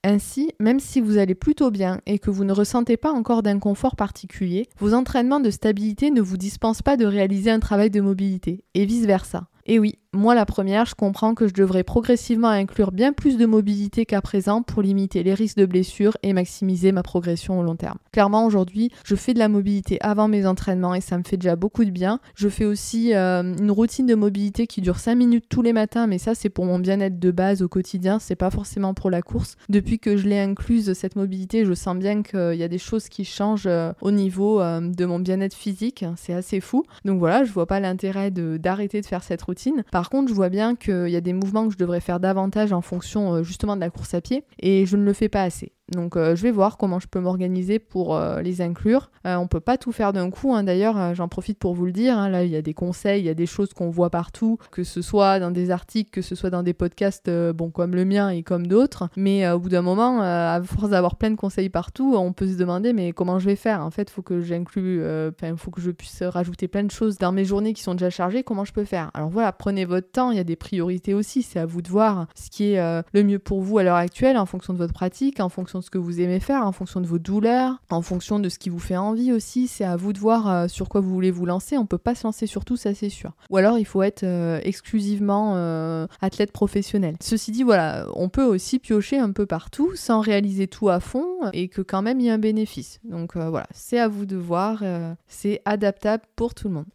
Ainsi, 0.04 0.52
même 0.60 0.78
si 0.78 1.00
vous 1.00 1.18
allez 1.18 1.34
plutôt 1.34 1.70
bien 1.70 2.00
et 2.06 2.18
que 2.18 2.30
vous 2.30 2.44
ne 2.44 2.52
ressentez 2.52 2.96
pas 2.96 3.10
encore 3.10 3.42
d'inconfort 3.42 3.96
particulier, 3.96 4.68
vos 4.78 4.94
entraînements 4.94 5.40
de 5.40 5.50
stabilité 5.50 6.10
ne 6.10 6.20
vous 6.20 6.36
dispensent 6.36 6.82
pas 6.82 6.96
de 6.96 7.04
réaliser 7.04 7.50
un 7.50 7.58
travail 7.58 7.90
de 7.90 8.00
mobilité, 8.00 8.64
et 8.74 8.86
vice-versa. 8.86 9.48
Et 9.66 9.78
oui, 9.78 9.98
moi, 10.16 10.34
la 10.34 10.46
première, 10.46 10.86
je 10.86 10.94
comprends 10.94 11.34
que 11.34 11.46
je 11.46 11.52
devrais 11.52 11.82
progressivement 11.82 12.48
inclure 12.48 12.90
bien 12.90 13.12
plus 13.12 13.36
de 13.36 13.44
mobilité 13.44 14.06
qu'à 14.06 14.22
présent 14.22 14.62
pour 14.62 14.80
limiter 14.80 15.22
les 15.22 15.34
risques 15.34 15.58
de 15.58 15.66
blessures 15.66 16.16
et 16.22 16.32
maximiser 16.32 16.90
ma 16.92 17.02
progression 17.02 17.60
au 17.60 17.62
long 17.62 17.76
terme. 17.76 17.98
Clairement, 18.12 18.46
aujourd'hui, 18.46 18.90
je 19.04 19.14
fais 19.14 19.34
de 19.34 19.38
la 19.38 19.48
mobilité 19.48 19.98
avant 20.00 20.28
mes 20.28 20.46
entraînements 20.46 20.94
et 20.94 21.00
ça 21.00 21.18
me 21.18 21.22
fait 21.22 21.36
déjà 21.36 21.56
beaucoup 21.56 21.84
de 21.84 21.90
bien. 21.90 22.20
Je 22.34 22.48
fais 22.48 22.64
aussi 22.64 23.14
euh, 23.14 23.42
une 23.42 23.70
routine 23.70 24.06
de 24.06 24.14
mobilité 24.14 24.66
qui 24.66 24.80
dure 24.80 24.98
5 24.98 25.16
minutes 25.16 25.46
tous 25.50 25.62
les 25.62 25.72
matins, 25.72 26.06
mais 26.06 26.18
ça, 26.18 26.34
c'est 26.34 26.48
pour 26.48 26.64
mon 26.64 26.78
bien-être 26.78 27.18
de 27.18 27.30
base 27.30 27.60
au 27.60 27.68
quotidien, 27.68 28.18
c'est 28.18 28.36
pas 28.36 28.50
forcément 28.50 28.94
pour 28.94 29.10
la 29.10 29.20
course. 29.20 29.56
Depuis 29.68 29.98
que 29.98 30.16
je 30.16 30.28
l'ai 30.28 30.40
incluse, 30.40 30.94
cette 30.94 31.16
mobilité, 31.16 31.64
je 31.64 31.74
sens 31.74 31.96
bien 31.96 32.22
qu'il 32.22 32.54
y 32.54 32.62
a 32.62 32.68
des 32.68 32.78
choses 32.78 33.08
qui 33.08 33.24
changent 33.24 33.66
euh, 33.66 33.92
au 34.00 34.12
niveau 34.12 34.60
euh, 34.62 34.80
de 34.80 35.04
mon 35.04 35.18
bien-être 35.18 35.54
physique. 35.54 36.04
C'est 36.16 36.32
assez 36.32 36.60
fou. 36.60 36.84
Donc 37.04 37.18
voilà, 37.18 37.44
je 37.44 37.52
vois 37.52 37.66
pas 37.66 37.80
l'intérêt 37.80 38.30
d'arrêter 38.30 39.00
de, 39.02 39.06
faire 39.06 39.22
cette 39.22 39.42
routine. 39.42 39.55
Par 39.90 40.10
contre, 40.10 40.28
je 40.28 40.34
vois 40.34 40.48
bien 40.48 40.76
qu'il 40.76 41.08
y 41.08 41.16
a 41.16 41.20
des 41.20 41.32
mouvements 41.32 41.66
que 41.66 41.72
je 41.72 41.78
devrais 41.78 42.00
faire 42.00 42.20
davantage 42.20 42.72
en 42.72 42.80
fonction 42.80 43.34
euh, 43.34 43.42
justement 43.42 43.76
de 43.76 43.80
la 43.80 43.90
course 43.90 44.14
à 44.14 44.20
pied 44.20 44.44
et 44.58 44.86
je 44.86 44.96
ne 44.96 45.04
le 45.04 45.12
fais 45.12 45.28
pas 45.28 45.42
assez. 45.42 45.72
Donc 45.92 46.16
euh, 46.16 46.34
je 46.34 46.42
vais 46.42 46.50
voir 46.50 46.78
comment 46.78 46.98
je 46.98 47.06
peux 47.06 47.20
m'organiser 47.20 47.78
pour 47.78 48.16
euh, 48.16 48.42
les 48.42 48.60
inclure. 48.60 49.10
Euh, 49.26 49.36
on 49.36 49.46
peut 49.46 49.60
pas 49.60 49.78
tout 49.78 49.92
faire 49.92 50.12
d'un 50.12 50.30
coup, 50.30 50.52
hein. 50.54 50.64
d'ailleurs 50.64 51.14
j'en 51.14 51.28
profite 51.28 51.58
pour 51.58 51.74
vous 51.74 51.86
le 51.86 51.92
dire. 51.92 52.18
Hein. 52.18 52.28
Là 52.28 52.44
il 52.44 52.50
y 52.50 52.56
a 52.56 52.62
des 52.62 52.74
conseils, 52.74 53.20
il 53.22 53.26
y 53.26 53.28
a 53.28 53.34
des 53.34 53.46
choses 53.46 53.72
qu'on 53.72 53.90
voit 53.90 54.10
partout, 54.10 54.58
que 54.72 54.82
ce 54.82 55.00
soit 55.00 55.38
dans 55.38 55.52
des 55.52 55.70
articles, 55.70 56.10
que 56.10 56.22
ce 56.22 56.34
soit 56.34 56.50
dans 56.50 56.64
des 56.64 56.74
podcasts, 56.74 57.30
bon 57.54 57.70
comme 57.70 57.94
le 57.94 58.04
mien 58.04 58.30
et 58.30 58.42
comme 58.42 58.66
d'autres. 58.66 59.08
Mais 59.16 59.48
au 59.48 59.60
bout 59.60 59.68
d'un 59.68 59.82
moment, 59.82 60.20
à 60.22 60.60
force 60.64 60.90
d'avoir 60.90 61.16
plein 61.16 61.30
de 61.30 61.36
conseils 61.36 61.68
partout, 61.68 62.16
on 62.16 62.32
peut 62.32 62.48
se 62.48 62.56
demander 62.56 62.92
mais 62.92 63.12
comment 63.12 63.38
je 63.38 63.46
vais 63.46 63.56
faire? 63.56 63.80
En 63.82 63.90
fait, 63.90 64.10
faut 64.10 64.22
que 64.22 64.40
j'inclue, 64.40 65.02
il 65.42 65.56
faut 65.56 65.70
que 65.70 65.80
je 65.80 65.90
puisse 65.92 66.22
rajouter 66.22 66.66
plein 66.66 66.82
de 66.82 66.90
choses 66.90 67.18
dans 67.18 67.32
mes 67.32 67.44
journées 67.44 67.72
qui 67.72 67.82
sont 67.82 67.94
déjà 67.94 68.10
chargées. 68.10 68.42
Comment 68.42 68.64
je 68.64 68.72
peux 68.72 68.84
faire? 68.84 69.10
Alors 69.14 69.28
voilà, 69.28 69.52
prenez 69.52 69.84
votre 69.84 70.10
temps. 70.10 70.32
Il 70.32 70.36
y 70.36 70.40
a 70.40 70.44
des 70.44 70.56
priorités 70.56 71.14
aussi. 71.14 71.42
C'est 71.42 71.60
à 71.60 71.66
vous 71.66 71.82
de 71.82 71.88
voir 71.88 72.26
ce 72.34 72.50
qui 72.50 72.72
est 72.72 73.02
le 73.12 73.22
mieux 73.22 73.38
pour 73.38 73.60
vous 73.60 73.78
à 73.78 73.84
l'heure 73.84 73.96
actuelle 73.96 74.36
en 74.36 74.46
fonction 74.46 74.72
de 74.72 74.78
votre 74.78 74.94
pratique, 74.94 75.40
en 75.40 75.48
fonction 75.48 75.75
fonction 75.76 75.80
de 75.80 75.84
ce 75.84 75.90
que 75.90 75.98
vous 75.98 76.20
aimez 76.20 76.40
faire, 76.40 76.66
en 76.66 76.72
fonction 76.72 77.00
de 77.00 77.06
vos 77.06 77.18
douleurs, 77.18 77.80
en 77.90 78.02
fonction 78.02 78.38
de 78.38 78.48
ce 78.48 78.58
qui 78.58 78.70
vous 78.70 78.78
fait 78.78 78.96
envie 78.96 79.32
aussi. 79.32 79.68
C'est 79.68 79.84
à 79.84 79.96
vous 79.96 80.12
de 80.12 80.18
voir 80.18 80.48
euh, 80.48 80.68
sur 80.68 80.88
quoi 80.88 81.00
vous 81.00 81.10
voulez 81.10 81.30
vous 81.30 81.46
lancer. 81.46 81.76
On 81.76 81.86
peut 81.86 81.98
pas 81.98 82.14
se 82.14 82.26
lancer 82.26 82.46
sur 82.46 82.64
tout, 82.64 82.76
ça 82.76 82.94
c'est 82.94 83.08
sûr. 83.08 83.32
Ou 83.50 83.56
alors 83.56 83.78
il 83.78 83.84
faut 83.84 84.02
être 84.02 84.22
euh, 84.22 84.60
exclusivement 84.62 85.54
euh, 85.56 86.06
athlète 86.20 86.52
professionnel. 86.52 87.16
Ceci 87.20 87.52
dit, 87.52 87.62
voilà, 87.62 88.06
on 88.14 88.28
peut 88.28 88.44
aussi 88.44 88.78
piocher 88.78 89.18
un 89.18 89.32
peu 89.32 89.46
partout 89.46 89.94
sans 89.94 90.20
réaliser 90.20 90.66
tout 90.66 90.88
à 90.88 91.00
fond 91.00 91.26
et 91.52 91.68
que 91.68 91.82
quand 91.82 92.02
même 92.02 92.20
il 92.20 92.26
y 92.26 92.30
a 92.30 92.34
un 92.34 92.38
bénéfice. 92.38 93.00
Donc 93.04 93.36
voilà, 93.36 93.66
c'est 93.72 93.98
à 93.98 94.08
vous 94.08 94.26
de 94.26 94.36
voir. 94.36 94.82
c'est 95.28 95.60
adaptable 95.64 96.24
pour 96.36 96.54
tout 96.54 96.68
le 96.68 96.74
monde. 96.74 96.86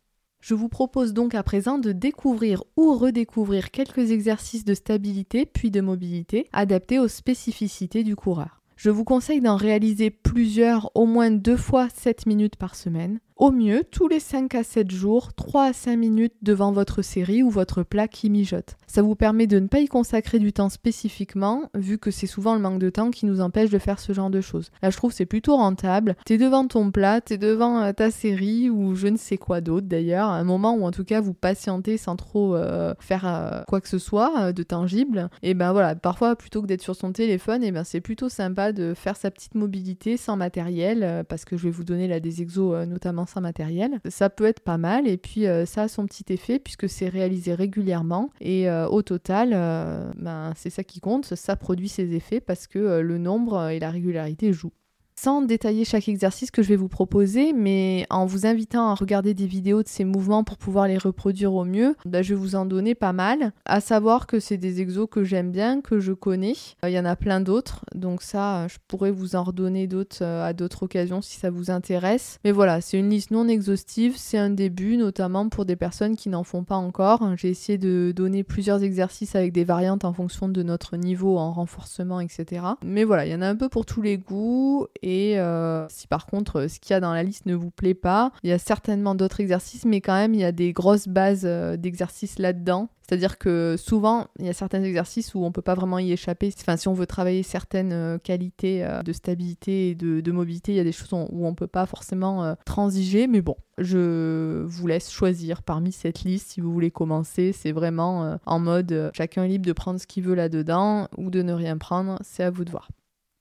Je 0.41 0.55
vous 0.55 0.69
propose 0.69 1.13
donc 1.13 1.35
à 1.35 1.43
présent 1.43 1.77
de 1.77 1.91
découvrir 1.91 2.63
ou 2.75 2.95
redécouvrir 2.95 3.69
quelques 3.69 4.11
exercices 4.11 4.65
de 4.65 4.73
stabilité 4.73 5.45
puis 5.45 5.69
de 5.69 5.81
mobilité 5.81 6.47
adaptés 6.51 6.97
aux 6.97 7.07
spécificités 7.07 8.03
du 8.03 8.15
coureur. 8.15 8.60
Je 8.83 8.89
vous 8.89 9.03
conseille 9.03 9.41
d'en 9.41 9.57
réaliser 9.57 10.09
plusieurs, 10.09 10.89
au 10.95 11.05
moins 11.05 11.29
deux 11.29 11.55
fois 11.55 11.87
7 11.93 12.25
minutes 12.25 12.55
par 12.55 12.73
semaine. 12.73 13.19
Au 13.37 13.49
mieux, 13.51 13.83
tous 13.89 14.07
les 14.07 14.19
5 14.19 14.53
à 14.53 14.63
7 14.63 14.91
jours, 14.91 15.33
3 15.33 15.63
à 15.63 15.73
5 15.73 15.97
minutes 15.97 16.35
devant 16.41 16.71
votre 16.71 17.01
série 17.01 17.41
ou 17.41 17.49
votre 17.49 17.81
plat 17.81 18.07
qui 18.07 18.29
mijote. 18.29 18.77
Ça 18.85 19.01
vous 19.01 19.15
permet 19.15 19.47
de 19.47 19.57
ne 19.57 19.67
pas 19.67 19.79
y 19.79 19.87
consacrer 19.87 20.37
du 20.37 20.53
temps 20.53 20.69
spécifiquement, 20.69 21.63
vu 21.73 21.97
que 21.97 22.11
c'est 22.11 22.27
souvent 22.27 22.53
le 22.53 22.61
manque 22.61 22.79
de 22.79 22.89
temps 22.89 23.09
qui 23.09 23.25
nous 23.25 23.41
empêche 23.41 23.71
de 23.71 23.79
faire 23.79 23.99
ce 23.99 24.13
genre 24.13 24.29
de 24.29 24.41
choses. 24.41 24.69
Là, 24.83 24.89
je 24.89 24.97
trouve 24.97 25.11
c'est 25.11 25.25
plutôt 25.25 25.55
rentable. 25.55 26.15
T'es 26.25 26.37
devant 26.37 26.67
ton 26.67 26.91
plat, 26.91 27.21
t'es 27.21 27.37
devant 27.37 27.81
euh, 27.81 27.93
ta 27.93 28.11
série 28.11 28.69
ou 28.69 28.95
je 28.95 29.07
ne 29.07 29.17
sais 29.17 29.37
quoi 29.37 29.61
d'autre 29.61 29.87
d'ailleurs, 29.87 30.29
un 30.29 30.43
moment 30.43 30.75
où 30.75 30.83
en 30.83 30.91
tout 30.91 31.03
cas 31.03 31.21
vous 31.21 31.33
patientez 31.33 31.97
sans 31.97 32.17
trop 32.17 32.55
euh, 32.55 32.93
faire 32.99 33.25
euh, 33.25 33.63
quoi 33.67 33.81
que 33.81 33.89
ce 33.89 33.97
soit 33.97 34.53
de 34.53 34.63
tangible. 34.63 35.29
Et 35.41 35.53
ben 35.53 35.71
voilà, 35.71 35.95
parfois 35.95 36.35
plutôt 36.35 36.61
que 36.61 36.67
d'être 36.67 36.83
sur 36.83 36.95
son 36.95 37.11
téléphone, 37.11 37.63
et 37.63 37.71
ben 37.71 37.83
c'est 37.83 38.01
plutôt 38.01 38.29
sympa 38.29 38.71
de 38.71 38.93
faire 38.93 39.15
sa 39.15 39.31
petite 39.31 39.55
mobilité 39.55 40.17
sans 40.17 40.35
matériel, 40.35 41.25
parce 41.27 41.45
que 41.45 41.57
je 41.57 41.63
vais 41.63 41.71
vous 41.71 41.83
donner 41.83 42.07
là 42.07 42.19
des 42.19 42.41
exos 42.41 42.85
notamment 42.85 43.20
matériel. 43.41 43.99
Ça 44.09 44.29
peut 44.29 44.45
être 44.45 44.59
pas 44.59 44.77
mal. 44.77 45.07
Et 45.07 45.17
puis 45.17 45.47
euh, 45.47 45.65
ça 45.65 45.83
a 45.83 45.87
son 45.87 46.05
petit 46.05 46.25
effet 46.29 46.59
puisque 46.59 46.89
c'est 46.89 47.09
réalisé 47.09 47.53
régulièrement. 47.53 48.29
Et 48.39 48.69
euh, 48.69 48.87
au 48.87 49.01
total, 49.01 49.51
euh, 49.53 50.11
ben, 50.17 50.53
c'est 50.55 50.69
ça 50.69 50.83
qui 50.83 50.99
compte, 50.99 51.35
ça 51.35 51.55
produit 51.55 51.89
ses 51.89 52.13
effets 52.13 52.39
parce 52.41 52.67
que 52.67 52.99
le 52.99 53.17
nombre 53.17 53.69
et 53.69 53.79
la 53.79 53.91
régularité 53.91 54.53
jouent 54.53 54.73
sans 55.21 55.43
détailler 55.43 55.85
chaque 55.85 56.09
exercice 56.09 56.49
que 56.49 56.63
je 56.63 56.69
vais 56.69 56.75
vous 56.75 56.87
proposer, 56.87 57.53
mais 57.53 58.07
en 58.09 58.25
vous 58.25 58.47
invitant 58.47 58.89
à 58.89 58.95
regarder 58.95 59.35
des 59.35 59.45
vidéos 59.45 59.83
de 59.83 59.87
ces 59.87 60.03
mouvements 60.03 60.43
pour 60.43 60.57
pouvoir 60.57 60.87
les 60.87 60.97
reproduire 60.97 61.53
au 61.53 61.63
mieux, 61.63 61.95
bah, 62.05 62.23
je 62.23 62.33
vais 62.33 62.39
vous 62.39 62.55
en 62.55 62.65
donner 62.65 62.95
pas 62.95 63.13
mal. 63.13 63.51
À 63.65 63.81
savoir 63.81 64.25
que 64.25 64.39
c'est 64.39 64.57
des 64.57 64.81
exos 64.81 65.07
que 65.11 65.23
j'aime 65.23 65.51
bien, 65.51 65.81
que 65.81 65.99
je 65.99 66.13
connais. 66.13 66.55
Euh, 66.83 66.89
il 66.89 66.93
y 66.93 66.99
en 66.99 67.05
a 67.05 67.15
plein 67.15 67.39
d'autres, 67.39 67.85
donc 67.93 68.23
ça, 68.23 68.67
je 68.67 68.77
pourrais 68.87 69.11
vous 69.11 69.35
en 69.35 69.43
redonner 69.43 69.85
d'autres 69.85 70.23
euh, 70.23 70.43
à 70.43 70.53
d'autres 70.53 70.83
occasions 70.83 71.21
si 71.21 71.37
ça 71.37 71.51
vous 71.51 71.69
intéresse. 71.69 72.39
Mais 72.43 72.51
voilà, 72.51 72.81
c'est 72.81 72.97
une 72.97 73.11
liste 73.11 73.29
non 73.29 73.47
exhaustive, 73.47 74.15
c'est 74.17 74.39
un 74.39 74.49
début, 74.49 74.97
notamment 74.97 75.49
pour 75.49 75.65
des 75.65 75.75
personnes 75.75 76.15
qui 76.15 76.29
n'en 76.29 76.43
font 76.43 76.63
pas 76.63 76.77
encore. 76.77 77.37
J'ai 77.37 77.49
essayé 77.49 77.77
de 77.77 78.11
donner 78.15 78.43
plusieurs 78.43 78.81
exercices 78.81 79.35
avec 79.35 79.53
des 79.53 79.65
variantes 79.65 80.03
en 80.03 80.13
fonction 80.13 80.49
de 80.49 80.63
notre 80.63 80.97
niveau 80.97 81.37
en 81.37 81.51
renforcement, 81.51 82.19
etc. 82.21 82.63
Mais 82.83 83.03
voilà, 83.03 83.27
il 83.27 83.31
y 83.31 83.35
en 83.35 83.43
a 83.43 83.47
un 83.47 83.55
peu 83.55 83.69
pour 83.69 83.85
tous 83.85 84.01
les 84.01 84.17
goûts. 84.17 84.87
Et 85.03 85.10
et 85.11 85.37
euh, 85.39 85.85
si 85.89 86.07
par 86.07 86.25
contre 86.25 86.67
ce 86.67 86.79
qu'il 86.79 86.93
y 86.93 86.95
a 86.95 87.01
dans 87.01 87.13
la 87.13 87.23
liste 87.23 87.45
ne 87.45 87.53
vous 87.53 87.69
plaît 87.69 87.93
pas, 87.93 88.31
il 88.43 88.49
y 88.49 88.53
a 88.53 88.57
certainement 88.57 89.13
d'autres 89.13 89.41
exercices, 89.41 89.83
mais 89.83 89.99
quand 89.99 90.13
même 90.13 90.33
il 90.33 90.39
y 90.39 90.45
a 90.45 90.53
des 90.53 90.71
grosses 90.71 91.09
bases 91.09 91.43
euh, 91.43 91.75
d'exercices 91.75 92.39
là-dedans. 92.39 92.87
C'est-à-dire 93.01 93.37
que 93.37 93.75
souvent, 93.77 94.27
il 94.39 94.45
y 94.45 94.49
a 94.49 94.53
certains 94.53 94.81
exercices 94.83 95.35
où 95.35 95.39
on 95.39 95.47
ne 95.47 95.51
peut 95.51 95.61
pas 95.61 95.75
vraiment 95.75 95.99
y 95.99 96.13
échapper. 96.13 96.49
Enfin, 96.61 96.77
si 96.77 96.87
on 96.87 96.93
veut 96.93 97.07
travailler 97.07 97.43
certaines 97.43 97.91
euh, 97.91 98.17
qualités 98.17 98.87
de 99.03 99.11
stabilité 99.11 99.89
et 99.89 99.95
de, 99.95 100.31
mobilité, 100.31 100.71
il 100.71 100.75
y 100.75 100.79
a 100.79 100.85
des 100.85 100.93
choses 100.93 101.11
où 101.11 101.45
on 101.45 101.49
ne 101.49 101.55
peut 101.55 101.67
pas 101.67 101.85
forcément 101.85 102.55
transiger. 102.63 103.27
Mais 103.27 103.41
bon, 103.41 103.57
je 103.79 104.63
vous 104.65 104.87
laisse 104.87 105.11
choisir 105.11 105.61
parmi 105.61 105.91
cette 105.91 106.23
liste 106.23 106.51
si 106.51 106.61
vous 106.61 106.71
voulez 106.71 106.91
commencer. 106.91 107.51
C'est 107.51 107.73
vraiment 107.73 108.37
en 108.45 108.59
mode 108.59 109.11
chacun 109.13 109.43
est 109.43 109.49
libre 109.49 109.65
de 109.65 109.73
prendre 109.73 109.99
ce 109.99 110.07
qu'il 110.07 110.23
veut 110.23 110.35
là-dedans 110.35 111.09
ou 111.17 111.29
de 111.29 111.41
ne 111.41 111.51
rien 111.51 111.77
prendre. 111.77 112.17
C'est 112.21 112.43
à 112.43 112.49
vous 112.49 112.63
de 112.63 112.71
voir. 112.71 112.87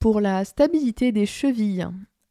Pour 0.01 0.23
la 0.23 0.47
stabilité 0.47 1.13
des 1.13 1.27
chevilles, 1.27 1.87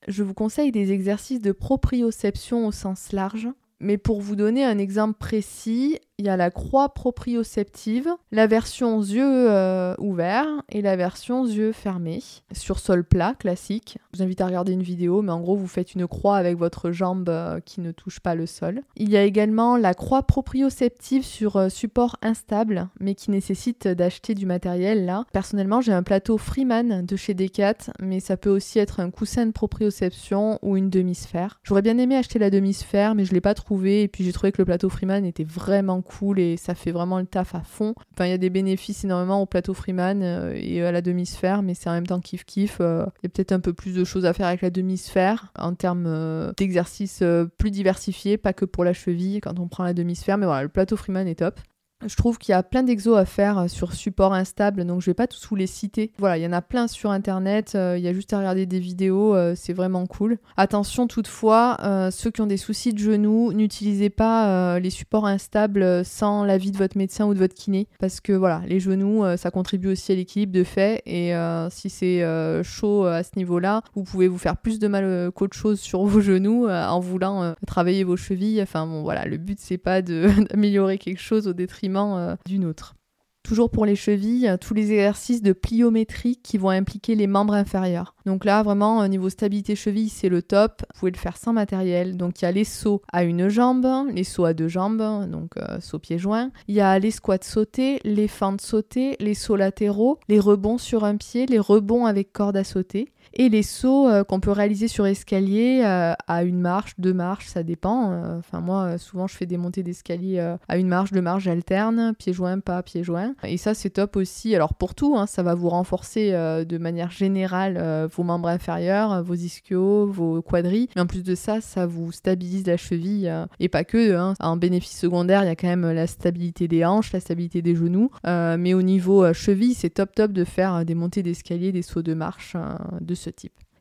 je 0.07 0.23
vous 0.23 0.33
conseille 0.33 0.71
des 0.71 0.91
exercices 0.91 1.39
de 1.39 1.51
proprioception 1.51 2.65
au 2.65 2.71
sens 2.71 3.11
large. 3.11 3.47
Mais 3.79 3.99
pour 3.99 4.21
vous 4.21 4.35
donner 4.35 4.65
un 4.65 4.79
exemple 4.79 5.19
précis, 5.19 5.99
il 6.19 6.25
y 6.25 6.29
a 6.29 6.35
la 6.35 6.51
croix 6.51 6.89
proprioceptive, 6.89 8.09
la 8.33 8.45
version 8.45 8.99
yeux 8.99 9.23
euh, 9.23 9.95
ouverts 9.99 10.49
et 10.67 10.81
la 10.81 10.97
version 10.97 11.45
yeux 11.45 11.71
fermés 11.71 12.21
sur 12.51 12.79
sol 12.79 13.05
plat 13.05 13.35
classique. 13.39 13.97
Je 14.11 14.17
vous 14.17 14.23
invite 14.23 14.41
à 14.41 14.45
regarder 14.45 14.73
une 14.73 14.83
vidéo, 14.83 15.21
mais 15.21 15.31
en 15.31 15.39
gros, 15.39 15.55
vous 15.55 15.69
faites 15.69 15.95
une 15.95 16.07
croix 16.07 16.35
avec 16.35 16.57
votre 16.57 16.91
jambe 16.91 17.29
euh, 17.29 17.61
qui 17.61 17.79
ne 17.79 17.93
touche 17.93 18.19
pas 18.19 18.35
le 18.35 18.47
sol. 18.47 18.81
Il 18.97 19.09
y 19.09 19.15
a 19.15 19.23
également 19.23 19.77
la 19.77 19.93
croix 19.93 20.23
proprioceptive 20.23 21.23
sur 21.23 21.55
euh, 21.55 21.69
support 21.69 22.17
instable, 22.21 22.89
mais 22.99 23.15
qui 23.15 23.31
nécessite 23.31 23.87
d'acheter 23.87 24.35
du 24.35 24.45
matériel 24.45 25.05
là. 25.05 25.23
Personnellement, 25.31 25.79
j'ai 25.79 25.93
un 25.93 26.03
plateau 26.03 26.37
Freeman 26.37 27.05
de 27.05 27.15
chez 27.15 27.33
Decat, 27.33 27.93
mais 28.01 28.19
ça 28.19 28.35
peut 28.35 28.49
aussi 28.49 28.77
être 28.77 28.99
un 28.99 29.09
coussin 29.09 29.45
de 29.45 29.51
proprioception 29.51 30.59
ou 30.63 30.75
une 30.75 30.89
demi-sphère. 30.89 31.61
J'aurais 31.63 31.81
bien 31.81 31.97
aimé 31.97 32.17
acheter 32.17 32.39
la 32.39 32.49
demi-sphère, 32.49 33.15
mais 33.15 33.23
je 33.23 33.31
l'ai 33.31 33.39
pas 33.39 33.53
trouvé, 33.53 34.01
et 34.01 34.09
puis 34.09 34.25
j'ai 34.25 34.33
trouvé 34.33 34.51
que 34.51 34.57
le 34.57 34.65
plateau 34.65 34.89
Freeman 34.89 35.23
était 35.23 35.45
vraiment 35.45 36.01
cool 36.01 36.08
et 36.37 36.57
ça 36.57 36.75
fait 36.75 36.91
vraiment 36.91 37.19
le 37.19 37.25
taf 37.25 37.55
à 37.55 37.61
fond. 37.61 37.93
Enfin, 38.13 38.25
il 38.25 38.31
y 38.31 38.33
a 38.33 38.37
des 38.37 38.49
bénéfices 38.49 39.03
énormément 39.03 39.41
au 39.41 39.45
plateau 39.45 39.73
Freeman 39.73 40.21
euh, 40.21 40.53
et 40.55 40.83
à 40.83 40.91
la 40.91 41.01
demi-sphère, 41.01 41.61
mais 41.61 41.73
c'est 41.73 41.89
en 41.89 41.93
même 41.93 42.07
temps 42.07 42.19
kiff 42.19 42.43
kiff. 42.45 42.77
Euh, 42.81 43.05
il 43.21 43.25
y 43.25 43.27
a 43.27 43.29
peut-être 43.29 43.51
un 43.51 43.59
peu 43.59 43.73
plus 43.73 43.95
de 43.95 44.03
choses 44.03 44.25
à 44.25 44.33
faire 44.33 44.47
avec 44.47 44.61
la 44.61 44.69
demi-sphère 44.69 45.51
en 45.57 45.73
termes 45.73 46.05
euh, 46.07 46.51
d'exercices 46.57 47.23
plus 47.57 47.71
diversifiés, 47.71 48.37
pas 48.37 48.53
que 48.53 48.65
pour 48.65 48.83
la 48.83 48.93
cheville 48.93 49.39
quand 49.41 49.59
on 49.59 49.67
prend 49.67 49.83
la 49.83 49.93
demi-sphère. 49.93 50.37
Mais 50.37 50.45
voilà, 50.45 50.63
le 50.63 50.69
plateau 50.69 50.97
Freeman 50.97 51.27
est 51.27 51.39
top. 51.39 51.59
Je 52.07 52.15
trouve 52.15 52.37
qu'il 52.37 52.53
y 52.53 52.55
a 52.55 52.63
plein 52.63 52.83
d'exos 52.83 53.17
à 53.17 53.25
faire 53.25 53.57
euh, 53.57 53.67
sur 53.67 53.91
support 53.91 54.33
instable, 54.33 54.85
donc 54.85 55.01
je 55.01 55.07
vais 55.07 55.13
pas 55.13 55.27
tous 55.27 55.45
vous 55.49 55.57
les 55.57 55.67
citer. 55.67 56.13
Voilà, 56.17 56.37
il 56.37 56.43
y 56.43 56.47
en 56.47 56.53
a 56.53 56.61
plein 56.61 56.87
sur 56.87 57.11
internet, 57.11 57.73
euh, 57.75 57.95
il 57.97 58.03
y 58.03 58.07
a 58.07 58.13
juste 58.13 58.31
à 58.31 58.37
regarder 58.37 58.65
des 58.65 58.79
vidéos, 58.79 59.35
euh, 59.35 59.53
c'est 59.53 59.73
vraiment 59.73 60.07
cool. 60.07 60.37
Attention 60.55 61.07
toutefois, 61.07 61.77
ceux 62.11 62.31
qui 62.31 62.39
ont 62.39 62.45
des 62.45 62.57
soucis 62.57 62.93
de 62.93 62.99
genoux, 62.99 63.51
n'utilisez 63.51 64.09
pas 64.09 64.79
les 64.79 64.89
supports 64.89 65.25
instables 65.25 66.05
sans 66.05 66.43
l'avis 66.43 66.71
de 66.71 66.77
votre 66.77 66.97
médecin 66.97 67.25
ou 67.25 67.33
de 67.33 67.39
votre 67.39 67.53
kiné, 67.53 67.87
parce 67.99 68.21
que 68.21 68.33
voilà, 68.33 68.61
les 68.67 68.79
genoux, 68.79 69.23
ça 69.37 69.51
contribue 69.51 69.89
aussi 69.89 70.11
à 70.11 70.15
l'équilibre 70.15 70.53
de 70.53 70.63
fait, 70.63 71.01
et 71.05 71.33
si 71.69 71.89
c'est 71.89 72.23
chaud 72.63 73.05
à 73.05 73.23
ce 73.23 73.31
niveau-là, 73.37 73.81
vous 73.95 74.03
pouvez 74.03 74.27
vous 74.27 74.37
faire 74.37 74.57
plus 74.57 74.79
de 74.79 74.87
mal 74.87 75.31
qu'autre 75.31 75.55
chose 75.55 75.79
sur 75.79 76.03
vos 76.03 76.21
genoux 76.21 76.67
en 76.69 76.99
voulant 76.99 77.55
travailler 77.65 78.03
vos 78.03 78.17
chevilles. 78.17 78.61
Enfin 78.61 78.85
bon, 78.85 79.03
voilà, 79.03 79.25
le 79.25 79.37
but 79.37 79.59
c'est 79.59 79.77
pas 79.77 80.01
d'améliorer 80.01 80.97
quelque 80.97 81.21
chose 81.21 81.47
au 81.47 81.53
détriment 81.53 81.88
euh, 81.97 82.35
d'une 82.45 82.65
autre. 82.65 82.95
Toujours 83.41 83.71
pour 83.71 83.85
les 83.85 83.95
chevilles, 83.95 84.53
tous 84.59 84.73
les 84.73 84.91
exercices 84.91 85.41
de 85.41 85.53
pliométrie 85.53 86.35
qui 86.35 86.57
vont 86.57 86.69
impliquer 86.69 87.15
les 87.15 87.25
membres 87.25 87.53
inférieurs. 87.53 88.13
Donc 88.25 88.43
là, 88.43 88.61
vraiment, 88.63 88.99
au 88.99 89.07
niveau 89.07 89.29
stabilité 89.29 89.75
cheville, 89.75 90.09
c'est 90.09 90.29
le 90.29 90.41
top. 90.41 90.83
Vous 90.93 90.99
pouvez 90.99 91.11
le 91.11 91.17
faire 91.17 91.37
sans 91.37 91.53
matériel. 91.53 92.17
Donc 92.17 92.41
il 92.41 92.45
y 92.45 92.47
a 92.47 92.51
les 92.51 92.65
sauts 92.65 93.01
à 93.11 93.23
une 93.23 93.47
jambe, 93.47 93.87
les 94.13 94.25
sauts 94.25 94.45
à 94.45 94.53
deux 94.53 94.67
jambes, 94.67 95.01
donc 95.31 95.51
euh, 95.57 95.79
sauts 95.79 95.99
pieds 95.99 96.19
joints. 96.19 96.51
Il 96.67 96.75
y 96.75 96.81
a 96.81 96.99
les 96.99 97.11
squats 97.11 97.37
sautés, 97.41 98.01
les 98.03 98.27
fentes 98.27 98.61
sautées, 98.61 99.15
les 99.19 99.33
sauts 99.33 99.55
latéraux, 99.55 100.19
les 100.27 100.39
rebonds 100.39 100.77
sur 100.77 101.05
un 101.05 101.15
pied, 101.15 101.45
les 101.45 101.59
rebonds 101.59 102.05
avec 102.05 102.33
corde 102.33 102.57
à 102.57 102.65
sauter 102.65 103.13
et 103.33 103.49
les 103.49 103.63
sauts 103.63 104.07
euh, 104.07 104.23
qu'on 104.23 104.39
peut 104.39 104.51
réaliser 104.51 104.87
sur 104.87 105.05
escalier 105.05 105.81
euh, 105.83 106.13
à 106.27 106.43
une 106.43 106.59
marche, 106.59 106.93
deux 106.97 107.13
marches, 107.13 107.47
ça 107.47 107.63
dépend. 107.63 108.11
Euh, 108.11 108.39
enfin 108.39 108.59
moi 108.59 108.97
souvent 108.97 109.27
je 109.27 109.35
fais 109.35 109.45
des 109.45 109.57
montées 109.57 109.83
d'escalier 109.83 110.39
à 110.67 110.77
une 110.77 110.87
marche, 110.87 111.11
deux 111.11 111.21
marches, 111.21 111.43
j'alterne, 111.43 112.13
pieds 112.17 112.33
joints, 112.33 112.59
pas 112.59 112.81
pieds 112.83 113.03
joints. 113.03 113.35
Et 113.43 113.57
ça 113.57 113.73
c'est 113.73 113.91
top 113.91 114.15
aussi. 114.15 114.55
Alors 114.55 114.73
pour 114.73 114.95
tout, 114.95 115.15
hein, 115.17 115.25
ça 115.25 115.43
va 115.43 115.55
vous 115.55 115.69
renforcer 115.69 116.31
de 116.31 116.77
manière 116.77 117.11
générale 117.11 118.07
vos 118.11 118.23
membres 118.23 118.49
inférieurs, 118.49 119.23
vos 119.23 119.35
ischios, 119.35 120.07
vos 120.07 120.41
quadris. 120.41 120.89
Mais 120.95 121.01
en 121.01 121.07
plus 121.07 121.23
de 121.23 121.35
ça, 121.35 121.61
ça 121.61 121.85
vous 121.85 122.11
stabilise 122.11 122.65
la 122.65 122.77
cheville 122.77 123.31
et 123.59 123.69
pas 123.69 123.83
que. 123.83 124.15
Hein. 124.15 124.33
En 124.39 124.57
bénéfice 124.57 124.97
secondaire, 124.97 125.43
il 125.43 125.47
y 125.47 125.51
a 125.51 125.55
quand 125.55 125.67
même 125.67 125.89
la 125.91 126.07
stabilité 126.07 126.67
des 126.67 126.85
hanches, 126.85 127.11
la 127.13 127.19
stabilité 127.19 127.61
des 127.61 127.75
genoux. 127.75 128.09
mais 128.25 128.73
au 128.73 128.81
niveau 128.81 129.31
cheville, 129.33 129.73
c'est 129.73 129.89
top 129.89 130.13
top 130.15 130.31
de 130.31 130.43
faire 130.43 130.85
des 130.85 130.95
montées 130.95 131.23
d'escalier, 131.23 131.71
des 131.71 131.81
sauts 131.81 132.01
de 132.01 132.13
marche, 132.13 132.55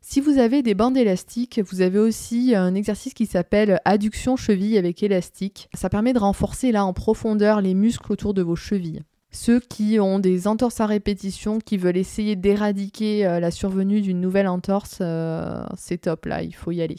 Si 0.00 0.20
vous 0.20 0.38
avez 0.38 0.62
des 0.62 0.74
bandes 0.74 0.96
élastiques, 0.96 1.60
vous 1.70 1.82
avez 1.82 1.98
aussi 1.98 2.54
un 2.54 2.74
exercice 2.74 3.12
qui 3.12 3.26
s'appelle 3.26 3.80
adduction 3.84 4.36
cheville 4.36 4.78
avec 4.78 5.02
élastique. 5.02 5.68
Ça 5.74 5.90
permet 5.90 6.12
de 6.12 6.18
renforcer 6.18 6.72
là 6.72 6.84
en 6.84 6.94
profondeur 6.94 7.60
les 7.60 7.74
muscles 7.74 8.12
autour 8.12 8.32
de 8.32 8.42
vos 8.42 8.56
chevilles. 8.56 9.02
Ceux 9.30 9.60
qui 9.60 10.00
ont 10.00 10.18
des 10.18 10.46
entorses 10.46 10.80
à 10.80 10.86
répétition, 10.86 11.58
qui 11.58 11.76
veulent 11.76 11.98
essayer 11.98 12.36
d'éradiquer 12.36 13.26
euh, 13.26 13.40
la 13.40 13.50
survenue 13.50 14.00
d'une 14.00 14.20
nouvelle 14.20 14.48
entorse, 14.48 14.98
euh, 15.02 15.62
c'est 15.76 15.98
top 15.98 16.24
là, 16.24 16.42
il 16.42 16.54
faut 16.54 16.72
y 16.72 16.80
aller. 16.80 16.96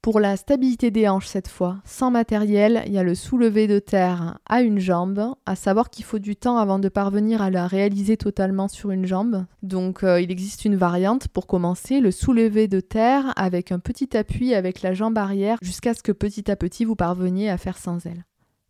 Pour 0.00 0.20
la 0.20 0.36
stabilité 0.36 0.92
des 0.92 1.08
hanches 1.08 1.26
cette 1.26 1.48
fois, 1.48 1.78
sans 1.84 2.10
matériel, 2.10 2.82
il 2.86 2.92
y 2.92 2.98
a 2.98 3.02
le 3.02 3.16
soulevé 3.16 3.66
de 3.66 3.80
terre 3.80 4.38
à 4.48 4.62
une 4.62 4.78
jambe, 4.78 5.34
à 5.44 5.56
savoir 5.56 5.90
qu'il 5.90 6.04
faut 6.04 6.20
du 6.20 6.36
temps 6.36 6.56
avant 6.56 6.78
de 6.78 6.88
parvenir 6.88 7.42
à 7.42 7.50
la 7.50 7.66
réaliser 7.66 8.16
totalement 8.16 8.68
sur 8.68 8.92
une 8.92 9.06
jambe. 9.06 9.44
Donc 9.62 10.04
euh, 10.04 10.20
il 10.20 10.30
existe 10.30 10.64
une 10.64 10.76
variante 10.76 11.26
pour 11.28 11.48
commencer, 11.48 12.00
le 12.00 12.12
soulevé 12.12 12.68
de 12.68 12.78
terre 12.78 13.32
avec 13.36 13.72
un 13.72 13.80
petit 13.80 14.16
appui 14.16 14.54
avec 14.54 14.82
la 14.82 14.94
jambe 14.94 15.18
arrière 15.18 15.58
jusqu'à 15.62 15.94
ce 15.94 16.02
que 16.02 16.12
petit 16.12 16.48
à 16.48 16.54
petit 16.54 16.84
vous 16.84 16.96
parveniez 16.96 17.50
à 17.50 17.58
faire 17.58 17.76
sans 17.76 18.06
elle. 18.06 18.24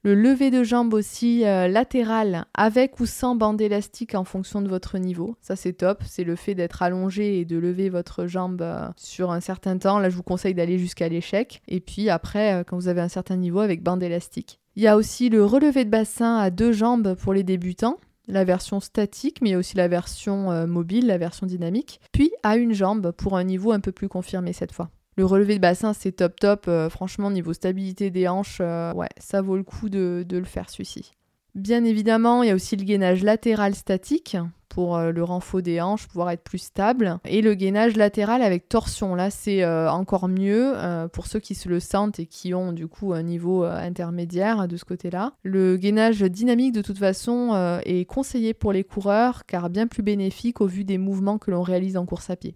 Le 0.08 0.14
lever 0.14 0.50
de 0.50 0.62
jambe 0.62 0.94
aussi 0.94 1.44
euh, 1.44 1.68
latéral 1.68 2.46
avec 2.54 2.98
ou 2.98 3.04
sans 3.04 3.34
bande 3.34 3.60
élastique 3.60 4.14
en 4.14 4.24
fonction 4.24 4.62
de 4.62 4.68
votre 4.68 4.96
niveau. 4.96 5.36
Ça 5.42 5.54
c'est 5.54 5.74
top, 5.74 6.02
c'est 6.06 6.24
le 6.24 6.34
fait 6.34 6.54
d'être 6.54 6.82
allongé 6.82 7.38
et 7.38 7.44
de 7.44 7.58
lever 7.58 7.90
votre 7.90 8.26
jambe 8.26 8.62
euh, 8.62 8.88
sur 8.96 9.30
un 9.30 9.40
certain 9.40 9.76
temps. 9.76 9.98
Là 9.98 10.08
je 10.08 10.16
vous 10.16 10.22
conseille 10.22 10.54
d'aller 10.54 10.78
jusqu'à 10.78 11.10
l'échec. 11.10 11.60
Et 11.68 11.80
puis 11.80 12.08
après 12.08 12.54
euh, 12.54 12.64
quand 12.64 12.78
vous 12.78 12.88
avez 12.88 13.02
un 13.02 13.08
certain 13.08 13.36
niveau 13.36 13.60
avec 13.60 13.82
bande 13.82 14.02
élastique. 14.02 14.60
Il 14.76 14.82
y 14.82 14.86
a 14.86 14.96
aussi 14.96 15.28
le 15.28 15.44
relevé 15.44 15.84
de 15.84 15.90
bassin 15.90 16.38
à 16.38 16.48
deux 16.48 16.72
jambes 16.72 17.14
pour 17.16 17.34
les 17.34 17.42
débutants 17.42 17.98
la 18.28 18.44
version 18.44 18.80
statique, 18.80 19.40
mais 19.40 19.56
aussi 19.56 19.76
la 19.76 19.88
version 19.88 20.66
mobile, 20.66 21.06
la 21.06 21.16
version 21.16 21.46
dynamique, 21.46 21.98
puis 22.12 22.30
à 22.42 22.58
une 22.58 22.74
jambe 22.74 23.10
pour 23.12 23.38
un 23.38 23.44
niveau 23.44 23.72
un 23.72 23.80
peu 23.80 23.90
plus 23.90 24.08
confirmé 24.08 24.52
cette 24.52 24.72
fois. 24.72 24.90
Le 25.18 25.24
relevé 25.24 25.56
de 25.56 25.60
bassin, 25.60 25.94
c'est 25.94 26.12
top 26.12 26.38
top. 26.38 26.66
Euh, 26.68 26.88
franchement, 26.88 27.28
niveau 27.32 27.52
stabilité 27.52 28.08
des 28.08 28.28
hanches, 28.28 28.58
euh, 28.60 28.92
ouais, 28.92 29.08
ça 29.18 29.42
vaut 29.42 29.56
le 29.56 29.64
coup 29.64 29.88
de, 29.88 30.24
le 30.30 30.44
faire 30.44 30.70
celui-ci. 30.70 31.10
Bien 31.56 31.82
évidemment, 31.82 32.44
il 32.44 32.50
y 32.50 32.52
a 32.52 32.54
aussi 32.54 32.76
le 32.76 32.84
gainage 32.84 33.24
latéral 33.24 33.74
statique 33.74 34.36
pour 34.68 34.96
euh, 34.96 35.10
le 35.10 35.24
renfort 35.24 35.60
des 35.60 35.80
hanches, 35.80 36.06
pouvoir 36.06 36.30
être 36.30 36.44
plus 36.44 36.58
stable. 36.58 37.18
Et 37.24 37.42
le 37.42 37.54
gainage 37.54 37.96
latéral 37.96 38.42
avec 38.42 38.68
torsion, 38.68 39.16
là 39.16 39.28
c'est 39.30 39.66
encore 39.88 40.28
mieux 40.28 40.74
pour 41.12 41.26
ceux 41.26 41.40
qui 41.40 41.56
se 41.56 41.68
le 41.68 41.80
sentent 41.80 42.20
et 42.20 42.26
qui 42.26 42.54
ont 42.54 42.72
du 42.72 42.86
coup 42.86 43.12
un 43.12 43.24
niveau 43.24 43.64
intermédiaire 43.64 44.68
de 44.68 44.76
ce 44.76 44.84
côté-là. 44.84 45.32
Le 45.42 45.76
gainage 45.76 46.20
dynamique 46.20 46.74
de 46.74 46.82
toute 46.82 46.98
façon 46.98 47.80
est 47.84 48.04
conseillé 48.04 48.54
pour 48.54 48.72
les 48.72 48.84
coureurs 48.84 49.46
car 49.46 49.68
bien 49.68 49.88
plus 49.88 50.04
bénéfique 50.04 50.60
au 50.60 50.68
vu 50.68 50.84
des 50.84 50.98
mouvements 50.98 51.38
que 51.38 51.50
l'on 51.50 51.62
réalise 51.62 51.96
en 51.96 52.06
course 52.06 52.30
à 52.30 52.36
pied. 52.36 52.54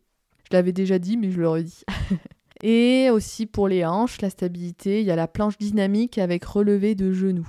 Je 0.48 0.56
l'avais 0.56 0.72
déjà 0.72 1.00
dit 1.00 1.16
mais 1.16 1.32
je 1.32 1.40
le 1.40 1.48
redis. 1.48 1.82
Et 2.62 3.10
aussi 3.10 3.46
pour 3.46 3.68
les 3.68 3.84
hanches, 3.84 4.20
la 4.20 4.30
stabilité, 4.30 5.00
il 5.00 5.06
y 5.06 5.10
a 5.10 5.16
la 5.16 5.28
planche 5.28 5.58
dynamique 5.58 6.18
avec 6.18 6.44
relevé 6.44 6.94
de 6.94 7.12
genoux. 7.12 7.48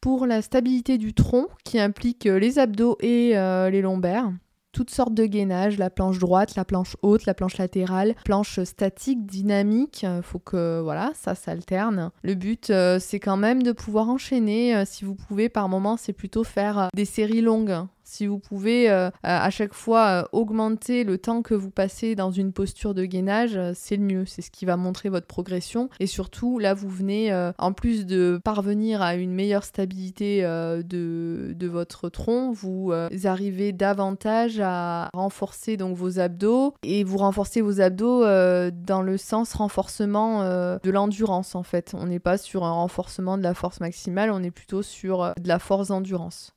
Pour 0.00 0.26
la 0.26 0.42
stabilité 0.42 0.98
du 0.98 1.14
tronc, 1.14 1.48
qui 1.64 1.78
implique 1.78 2.24
les 2.24 2.58
abdos 2.58 2.96
et 3.00 3.36
euh, 3.36 3.70
les 3.70 3.82
lombaires, 3.82 4.30
toutes 4.74 4.90
sortes 4.90 5.14
de 5.14 5.24
gainage, 5.24 5.78
la 5.78 5.88
planche 5.88 6.18
droite, 6.18 6.56
la 6.56 6.64
planche 6.64 6.96
haute, 7.00 7.24
la 7.24 7.32
planche 7.32 7.56
latérale, 7.56 8.14
planche 8.24 8.62
statique, 8.64 9.24
dynamique, 9.24 10.04
faut 10.22 10.40
que 10.40 10.80
voilà, 10.82 11.12
ça 11.14 11.34
s'alterne. 11.34 12.10
Le 12.22 12.34
but 12.34 12.68
euh, 12.70 12.98
c'est 12.98 13.20
quand 13.20 13.36
même 13.36 13.62
de 13.62 13.72
pouvoir 13.72 14.10
enchaîner 14.10 14.74
euh, 14.74 14.84
si 14.84 15.04
vous 15.04 15.14
pouvez 15.14 15.48
par 15.48 15.68
moment, 15.68 15.96
c'est 15.96 16.12
plutôt 16.12 16.44
faire 16.44 16.88
des 16.94 17.04
séries 17.04 17.40
longues 17.40 17.86
si 18.04 18.26
vous 18.26 18.38
pouvez 18.38 18.90
euh, 18.90 19.10
à 19.22 19.50
chaque 19.50 19.72
fois 19.72 20.06
euh, 20.06 20.24
augmenter 20.32 21.04
le 21.04 21.16
temps 21.16 21.40
que 21.42 21.54
vous 21.54 21.70
passez 21.70 22.14
dans 22.14 22.30
une 22.30 22.52
posture 22.52 22.94
de 22.94 23.04
gainage, 23.06 23.56
euh, 23.56 23.72
c'est 23.74 23.96
le 23.96 24.04
mieux. 24.04 24.26
C'est 24.26 24.42
ce 24.42 24.50
qui 24.50 24.66
va 24.66 24.76
montrer 24.76 25.08
votre 25.08 25.26
progression. 25.26 25.88
Et 26.00 26.06
surtout, 26.06 26.58
là, 26.58 26.74
vous 26.74 26.88
venez, 26.88 27.34
en 27.58 27.72
plus 27.72 28.04
de 28.04 28.38
parvenir 28.44 29.00
à 29.00 29.14
une 29.14 29.32
meilleure 29.32 29.64
stabilité 29.64 30.42
de, 30.42 31.54
de, 31.56 31.66
votre 31.66 32.10
tronc, 32.10 32.52
vous 32.52 32.92
arrivez 33.24 33.72
davantage 33.72 34.60
à 34.62 35.08
renforcer 35.14 35.76
donc 35.76 35.96
vos 35.96 36.18
abdos. 36.18 36.74
Et 36.82 37.04
vous 37.04 37.18
renforcez 37.18 37.62
vos 37.62 37.80
abdos 37.80 38.20
dans 38.22 39.02
le 39.02 39.16
sens 39.16 39.54
renforcement 39.54 40.42
de 40.42 40.90
l'endurance, 40.90 41.54
en 41.54 41.62
fait. 41.62 41.94
On 41.96 42.06
n'est 42.06 42.20
pas 42.20 42.36
sur 42.36 42.64
un 42.64 42.72
renforcement 42.72 43.38
de 43.38 43.42
la 43.42 43.54
force 43.54 43.80
maximale, 43.80 44.30
on 44.30 44.42
est 44.42 44.50
plutôt 44.50 44.82
sur 44.82 45.32
de 45.40 45.48
la 45.48 45.58
force 45.58 45.88
d'endurance. 45.88 46.54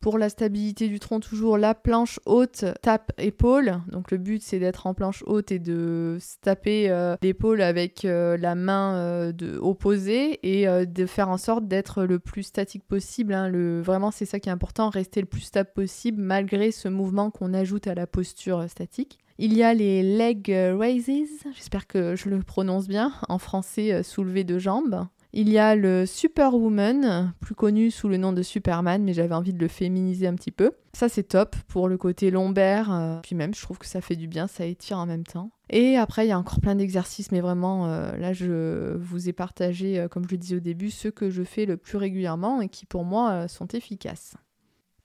Pour 0.00 0.16
la 0.16 0.28
stabilité 0.28 0.86
du 0.86 1.00
tronc, 1.00 1.18
toujours 1.18 1.58
la 1.58 1.74
planche 1.74 2.20
haute 2.24 2.64
tape 2.82 3.10
épaule. 3.18 3.80
Donc 3.90 4.12
le 4.12 4.18
but 4.18 4.40
c'est 4.40 4.60
d'être 4.60 4.86
en 4.86 4.94
planche 4.94 5.24
haute 5.26 5.50
et 5.50 5.58
de 5.58 6.18
taper 6.40 6.88
euh, 6.88 7.16
l'épaule 7.20 7.60
avec 7.60 8.04
euh, 8.04 8.36
la 8.36 8.54
main 8.54 8.94
euh, 8.94 9.32
opposée 9.60 10.38
et 10.44 10.66
de 10.86 11.06
faire 11.06 11.28
en 11.28 11.36
sorte 11.36 11.66
d'être 11.66 12.04
le 12.04 12.20
plus 12.20 12.44
statique 12.44 12.84
possible. 12.86 13.34
Hein. 13.34 13.48
Le, 13.48 13.80
vraiment 13.80 14.12
c'est 14.12 14.24
ça 14.24 14.38
qui 14.38 14.48
est 14.48 14.52
important, 14.52 14.88
rester 14.88 15.20
le 15.20 15.26
plus 15.26 15.40
stable 15.40 15.70
possible 15.74 16.22
malgré 16.22 16.70
ce 16.70 16.86
mouvement 16.86 17.32
qu'on 17.32 17.52
ajoute 17.52 17.88
à 17.88 17.96
la 17.96 18.06
posture 18.06 18.70
statique. 18.70 19.18
Il 19.38 19.56
y 19.56 19.64
a 19.64 19.74
les 19.74 20.02
leg 20.02 20.46
raises, 20.48 21.10
j'espère 21.56 21.88
que 21.88 22.14
je 22.14 22.28
le 22.28 22.40
prononce 22.42 22.86
bien, 22.86 23.12
en 23.28 23.38
français 23.38 24.04
soulevé 24.04 24.44
de 24.44 24.58
jambes. 24.58 25.06
Il 25.40 25.50
y 25.50 25.58
a 25.58 25.76
le 25.76 26.04
Superwoman, 26.04 27.32
plus 27.38 27.54
connu 27.54 27.92
sous 27.92 28.08
le 28.08 28.16
nom 28.16 28.32
de 28.32 28.42
Superman, 28.42 29.04
mais 29.04 29.12
j'avais 29.12 29.36
envie 29.36 29.52
de 29.52 29.60
le 29.60 29.68
féminiser 29.68 30.26
un 30.26 30.34
petit 30.34 30.50
peu. 30.50 30.72
Ça 30.94 31.08
c'est 31.08 31.22
top 31.22 31.54
pour 31.68 31.86
le 31.86 31.96
côté 31.96 32.32
lombaire, 32.32 32.92
euh, 32.92 33.20
puis 33.22 33.36
même 33.36 33.54
je 33.54 33.62
trouve 33.62 33.78
que 33.78 33.86
ça 33.86 34.00
fait 34.00 34.16
du 34.16 34.26
bien, 34.26 34.48
ça 34.48 34.66
étire 34.66 34.98
en 34.98 35.06
même 35.06 35.22
temps. 35.22 35.52
Et 35.70 35.96
après 35.96 36.26
il 36.26 36.30
y 36.30 36.32
a 36.32 36.38
encore 36.40 36.60
plein 36.60 36.74
d'exercices, 36.74 37.30
mais 37.30 37.40
vraiment 37.40 37.86
euh, 37.86 38.16
là 38.16 38.32
je 38.32 38.96
vous 38.96 39.28
ai 39.28 39.32
partagé, 39.32 40.00
euh, 40.00 40.08
comme 40.08 40.24
je 40.24 40.32
le 40.32 40.38
disais 40.38 40.56
au 40.56 40.60
début, 40.60 40.90
ceux 40.90 41.12
que 41.12 41.30
je 41.30 41.44
fais 41.44 41.66
le 41.66 41.76
plus 41.76 41.98
régulièrement 41.98 42.60
et 42.60 42.68
qui 42.68 42.84
pour 42.84 43.04
moi 43.04 43.46
sont 43.46 43.68
efficaces. 43.68 44.34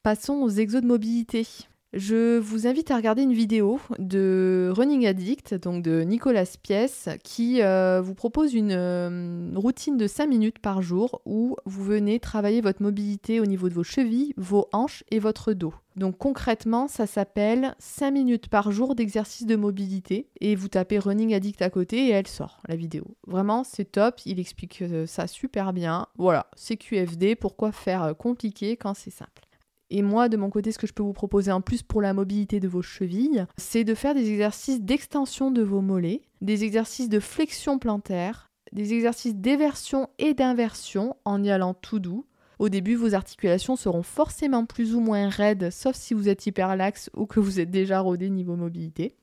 Passons 0.02 0.41
aux 0.41 0.50
exos 0.50 0.82
de 0.82 0.88
mobilité. 0.88 1.46
Je 1.93 2.39
vous 2.39 2.65
invite 2.65 2.89
à 2.89 2.95
regarder 2.95 3.21
une 3.21 3.34
vidéo 3.34 3.79
de 3.99 4.73
Running 4.75 5.06
Addict, 5.06 5.53
donc 5.53 5.84
de 5.84 6.01
Nicolas 6.01 6.45
Pièce, 6.63 7.08
qui 7.23 7.62
euh, 7.62 8.01
vous 8.01 8.15
propose 8.15 8.56
une 8.56 8.71
euh, 8.71 9.51
routine 9.53 9.95
de 9.95 10.08
5 10.08 10.25
minutes 10.25 10.58
par 10.58 10.82
jour 10.82 11.21
où 11.25 11.56
vous 11.65 11.84
venez 11.84 12.19
travailler 12.19 12.62
votre 12.62 12.82
mobilité 12.82 13.39
au 13.39 13.45
niveau 13.45 13.69
de 13.69 13.75
vos 13.75 13.84
chevilles, 13.84 14.34
vos 14.38 14.67
hanches 14.73 15.03
et 15.12 15.19
votre 15.19 15.53
dos. 15.53 15.75
Donc 15.95 16.17
concrètement, 16.17 16.88
ça 16.88 17.06
s'appelle 17.06 17.75
5 17.77 18.10
minutes 18.10 18.47
par 18.47 18.71
jour 18.71 18.95
d'exercice 18.95 19.45
de 19.45 19.56
mobilité 19.56 20.29
et 20.41 20.56
vous 20.56 20.69
tapez 20.69 20.97
Running 20.97 21.36
Addict 21.36 21.62
à 21.62 21.69
côté 21.69 22.08
et 22.08 22.10
elle 22.10 22.25
sort 22.25 22.60
la 22.67 22.75
vidéo. 22.75 23.06
Vraiment, 23.27 23.63
c'est 23.63 23.91
top, 23.91 24.19
il 24.25 24.39
explique 24.39 24.82
euh, 24.82 25.06
ça 25.06 25.27
super 25.27 25.73
bien. 25.73 26.08
Voilà, 26.17 26.47
c'est 26.56 26.75
QFD, 26.75 27.36
pourquoi 27.36 27.71
faire 27.71 28.15
compliqué 28.17 28.77
quand 28.77 28.95
c'est 28.95 29.12
simple. 29.12 29.43
Et 29.89 30.02
moi, 30.02 30.30
de 30.30 30.38
mon 30.38 30.50
côté, 30.50 30.72
ce 30.72 30.80
que 30.80 30.88
je 30.88 30.93
peux 30.93 31.04
vous 31.04 31.13
proposer 31.13 31.52
en 31.52 31.62
plus 31.62 31.84
pour 31.84 32.02
la 32.02 32.13
mobilité 32.13 32.60
de 32.60 32.67
vos 32.67 32.82
chevilles, 32.82 33.46
c'est 33.58 33.84
de 33.84 33.93
faire 33.93 34.15
des 34.15 34.30
exercices 34.30 34.82
d'extension 34.82 35.52
de 35.52 35.62
vos 35.62 35.82
mollets, 35.82 36.22
des 36.41 36.63
exercices 36.63 37.10
de 37.10 37.19
flexion 37.19 37.80
plantaire, 37.80 38.50
des 38.72 38.93
exercices 38.93 39.36
d'éversion 39.36 40.10
et 40.17 40.34
d'inversion 40.34 41.15
en 41.26 41.43
y 41.43 41.52
allant 41.52 41.74
tout 41.74 42.00
doux. 42.00 42.26
Au 42.60 42.69
début, 42.69 42.96
vos 42.96 43.13
articulations 43.13 43.76
seront 43.76 44.04
forcément 44.04 44.65
plus 44.65 44.96
ou 44.96 45.00
moins 45.00 45.30
raides, 45.30 45.69
sauf 45.69 45.96
si 45.96 46.13
vous 46.13 46.30
êtes 46.30 46.46
hyperlaxe 46.46 47.10
ou 47.15 47.26
que 47.26 47.39
vous 47.39 47.60
êtes 47.60 47.72
déjà 47.72 48.00
rodé 48.00 48.30
niveau 48.30 48.56
mobilité. 48.56 49.15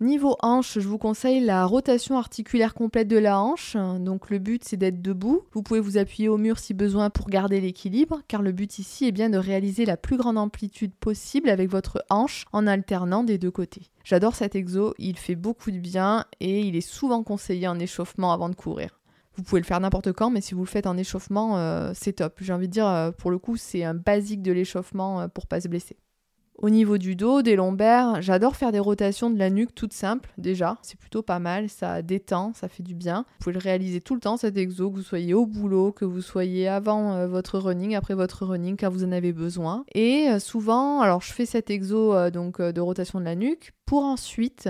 Niveau 0.00 0.36
hanche, 0.42 0.80
je 0.80 0.88
vous 0.88 0.98
conseille 0.98 1.40
la 1.40 1.64
rotation 1.66 2.18
articulaire 2.18 2.74
complète 2.74 3.06
de 3.06 3.16
la 3.16 3.40
hanche. 3.40 3.76
Donc 4.00 4.28
le 4.28 4.38
but 4.38 4.64
c'est 4.64 4.76
d'être 4.76 5.00
debout. 5.00 5.42
Vous 5.52 5.62
pouvez 5.62 5.78
vous 5.78 5.98
appuyer 5.98 6.28
au 6.28 6.36
mur 6.36 6.58
si 6.58 6.74
besoin 6.74 7.10
pour 7.10 7.28
garder 7.28 7.60
l'équilibre, 7.60 8.20
car 8.26 8.42
le 8.42 8.50
but 8.50 8.78
ici 8.80 9.06
est 9.06 9.12
bien 9.12 9.30
de 9.30 9.38
réaliser 9.38 9.84
la 9.84 9.96
plus 9.96 10.16
grande 10.16 10.36
amplitude 10.36 10.92
possible 10.94 11.48
avec 11.48 11.70
votre 11.70 12.04
hanche 12.10 12.44
en 12.52 12.66
alternant 12.66 13.22
des 13.22 13.38
deux 13.38 13.52
côtés. 13.52 13.90
J'adore 14.02 14.34
cet 14.34 14.56
exo, 14.56 14.94
il 14.98 15.16
fait 15.16 15.36
beaucoup 15.36 15.70
de 15.70 15.78
bien 15.78 16.24
et 16.40 16.60
il 16.60 16.74
est 16.74 16.80
souvent 16.80 17.22
conseillé 17.22 17.68
en 17.68 17.78
échauffement 17.78 18.32
avant 18.32 18.48
de 18.48 18.56
courir. 18.56 19.00
Vous 19.36 19.42
pouvez 19.42 19.60
le 19.60 19.66
faire 19.66 19.80
n'importe 19.80 20.12
quand, 20.12 20.30
mais 20.30 20.40
si 20.40 20.54
vous 20.54 20.62
le 20.62 20.68
faites 20.68 20.86
en 20.86 20.96
échauffement, 20.96 21.56
euh, 21.58 21.92
c'est 21.94 22.14
top. 22.14 22.38
J'ai 22.40 22.52
envie 22.52 22.68
de 22.68 22.72
dire, 22.72 22.86
euh, 22.86 23.10
pour 23.10 23.30
le 23.30 23.38
coup, 23.38 23.56
c'est 23.56 23.82
un 23.82 23.94
basique 23.94 24.42
de 24.42 24.52
l'échauffement 24.52 25.22
euh, 25.22 25.28
pour 25.28 25.46
pas 25.46 25.60
se 25.60 25.68
blesser. 25.68 25.96
Au 26.58 26.70
niveau 26.70 26.98
du 26.98 27.16
dos, 27.16 27.42
des 27.42 27.56
lombaires, 27.56 28.22
j'adore 28.22 28.56
faire 28.56 28.70
des 28.70 28.78
rotations 28.78 29.28
de 29.28 29.38
la 29.38 29.50
nuque 29.50 29.74
toutes 29.74 29.92
simples 29.92 30.30
déjà. 30.38 30.78
C'est 30.82 30.98
plutôt 30.98 31.22
pas 31.22 31.40
mal, 31.40 31.68
ça 31.68 32.00
détend, 32.00 32.52
ça 32.54 32.68
fait 32.68 32.82
du 32.82 32.94
bien. 32.94 33.26
Vous 33.38 33.44
pouvez 33.44 33.54
le 33.54 33.60
réaliser 33.60 34.00
tout 34.00 34.14
le 34.14 34.20
temps 34.20 34.36
cet 34.36 34.56
exo, 34.56 34.90
que 34.90 34.96
vous 34.96 35.02
soyez 35.02 35.34
au 35.34 35.46
boulot, 35.46 35.92
que 35.92 36.04
vous 36.04 36.22
soyez 36.22 36.68
avant 36.68 37.14
euh, 37.14 37.26
votre 37.26 37.58
running, 37.58 37.96
après 37.96 38.14
votre 38.14 38.46
running, 38.46 38.76
quand 38.78 38.88
vous 38.88 39.04
en 39.04 39.12
avez 39.12 39.32
besoin. 39.32 39.84
Et 39.94 40.28
euh, 40.28 40.38
souvent, 40.38 41.00
alors 41.00 41.22
je 41.22 41.32
fais 41.32 41.46
cet 41.46 41.70
exo 41.70 42.14
euh, 42.14 42.30
donc 42.30 42.62
de 42.62 42.80
rotation 42.80 43.18
de 43.18 43.24
la 43.24 43.34
nuque 43.34 43.72
pour 43.86 44.04
ensuite 44.04 44.68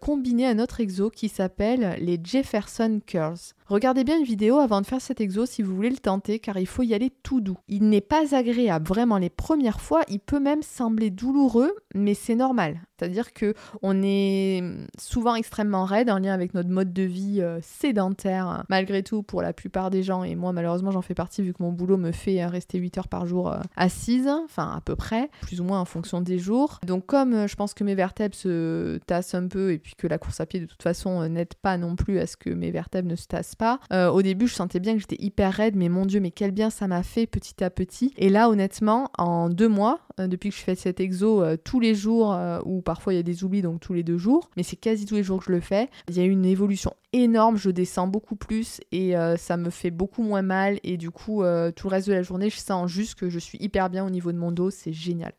combiner 0.00 0.46
un 0.46 0.58
autre 0.58 0.80
exo 0.80 1.10
qui 1.10 1.28
s'appelle 1.28 1.96
les 2.00 2.20
Jefferson 2.22 3.00
Curls. 3.04 3.54
Regardez 3.66 4.04
bien 4.04 4.18
une 4.18 4.24
vidéo 4.24 4.58
avant 4.58 4.80
de 4.80 4.86
faire 4.86 5.00
cet 5.00 5.20
exo 5.20 5.44
si 5.44 5.62
vous 5.62 5.74
voulez 5.74 5.90
le 5.90 5.96
tenter 5.96 6.38
car 6.38 6.58
il 6.58 6.66
faut 6.66 6.82
y 6.82 6.94
aller 6.94 7.10
tout 7.22 7.40
doux. 7.40 7.58
Il 7.68 7.88
n'est 7.88 8.00
pas 8.00 8.34
agréable 8.34 8.86
vraiment 8.86 9.18
les 9.18 9.30
premières 9.30 9.80
fois, 9.80 10.02
il 10.08 10.20
peut 10.20 10.40
même 10.40 10.62
sembler 10.62 11.10
douloureux 11.10 11.74
mais 11.94 12.14
c'est 12.14 12.34
normal. 12.36 12.80
C'est-à-dire 12.98 13.32
que 13.32 13.54
on 13.82 14.02
est 14.02 14.62
souvent 14.98 15.34
extrêmement 15.34 15.84
raide 15.84 16.10
en 16.10 16.18
lien 16.18 16.32
avec 16.32 16.54
notre 16.54 16.70
mode 16.70 16.92
de 16.92 17.02
vie 17.02 17.40
euh, 17.40 17.58
sédentaire, 17.62 18.64
malgré 18.68 19.02
tout 19.02 19.22
pour 19.22 19.42
la 19.42 19.52
plupart 19.52 19.90
des 19.90 20.02
gens. 20.02 20.24
Et 20.24 20.34
moi, 20.34 20.52
malheureusement, 20.52 20.90
j'en 20.90 21.02
fais 21.02 21.14
partie 21.14 21.42
vu 21.42 21.52
que 21.52 21.62
mon 21.62 21.72
boulot 21.72 21.96
me 21.96 22.12
fait 22.12 22.42
euh, 22.42 22.48
rester 22.48 22.78
8 22.78 22.98
heures 22.98 23.08
par 23.08 23.26
jour 23.26 23.52
euh, 23.52 23.58
assise, 23.76 24.28
enfin 24.28 24.72
à 24.76 24.80
peu 24.80 24.96
près, 24.96 25.30
plus 25.42 25.60
ou 25.60 25.64
moins 25.64 25.80
en 25.80 25.84
fonction 25.84 26.20
des 26.20 26.38
jours. 26.38 26.80
Donc 26.86 27.06
comme 27.06 27.46
je 27.46 27.56
pense 27.56 27.74
que 27.74 27.84
mes 27.84 27.94
vertèbres 27.94 28.34
se 28.34 28.98
tassent 29.06 29.34
un 29.34 29.48
peu 29.48 29.72
et 29.72 29.78
puis 29.78 29.94
que 29.96 30.06
la 30.06 30.18
course 30.18 30.40
à 30.40 30.46
pied 30.46 30.60
de 30.60 30.66
toute 30.66 30.82
façon 30.82 31.28
n'aide 31.28 31.54
pas 31.54 31.76
non 31.76 31.96
plus 31.96 32.18
à 32.18 32.26
ce 32.26 32.36
que 32.36 32.50
mes 32.50 32.70
vertèbres 32.70 33.08
ne 33.08 33.16
se 33.16 33.26
tassent 33.26 33.54
pas, 33.54 33.80
au 33.92 34.22
début 34.22 34.48
je 34.48 34.54
sentais 34.54 34.80
bien 34.80 34.94
que 34.94 35.00
j'étais 35.00 35.22
hyper 35.22 35.52
raide, 35.52 35.76
mais 35.76 35.88
mon 35.88 36.06
dieu, 36.06 36.20
mais 36.20 36.30
quel 36.30 36.50
bien 36.50 36.70
ça 36.70 36.86
m'a 36.86 37.02
fait 37.02 37.26
petit 37.26 37.62
à 37.62 37.70
petit. 37.70 38.12
Et 38.16 38.28
là, 38.28 38.48
honnêtement, 38.48 39.10
en 39.18 39.48
deux 39.48 39.68
mois, 39.68 40.00
depuis 40.18 40.50
que 40.50 40.56
je 40.56 40.62
fais 40.62 40.74
cet 40.74 41.00
exo 41.00 41.44
tous 41.64 41.80
les 41.80 41.94
jours 41.94 42.36
ou 42.64 42.82
parfois 42.86 43.12
il 43.12 43.16
y 43.16 43.20
a 43.20 43.22
des 43.22 43.44
oublis, 43.44 43.60
donc 43.60 43.80
tous 43.80 43.92
les 43.92 44.02
deux 44.02 44.16
jours, 44.16 44.48
mais 44.56 44.62
c'est 44.62 44.76
quasi 44.76 45.04
tous 45.04 45.16
les 45.16 45.22
jours 45.22 45.40
que 45.40 45.46
je 45.46 45.52
le 45.52 45.60
fais. 45.60 45.90
Il 46.08 46.16
y 46.16 46.20
a 46.20 46.24
eu 46.24 46.30
une 46.30 46.46
évolution 46.46 46.94
énorme, 47.12 47.58
je 47.58 47.68
descends 47.68 48.06
beaucoup 48.06 48.36
plus 48.36 48.80
et 48.92 49.16
euh, 49.16 49.36
ça 49.36 49.58
me 49.58 49.68
fait 49.68 49.90
beaucoup 49.90 50.22
moins 50.22 50.42
mal 50.42 50.78
et 50.84 50.96
du 50.96 51.10
coup 51.10 51.42
euh, 51.42 51.70
tout 51.72 51.88
le 51.88 51.92
reste 51.92 52.08
de 52.08 52.12
la 52.14 52.22
journée 52.22 52.48
je 52.48 52.58
sens 52.58 52.90
juste 52.90 53.16
que 53.16 53.28
je 53.28 53.38
suis 53.38 53.58
hyper 53.60 53.90
bien 53.90 54.06
au 54.06 54.10
niveau 54.10 54.32
de 54.32 54.38
mon 54.38 54.52
dos, 54.52 54.70
c'est 54.70 54.92
génial. 54.92 55.32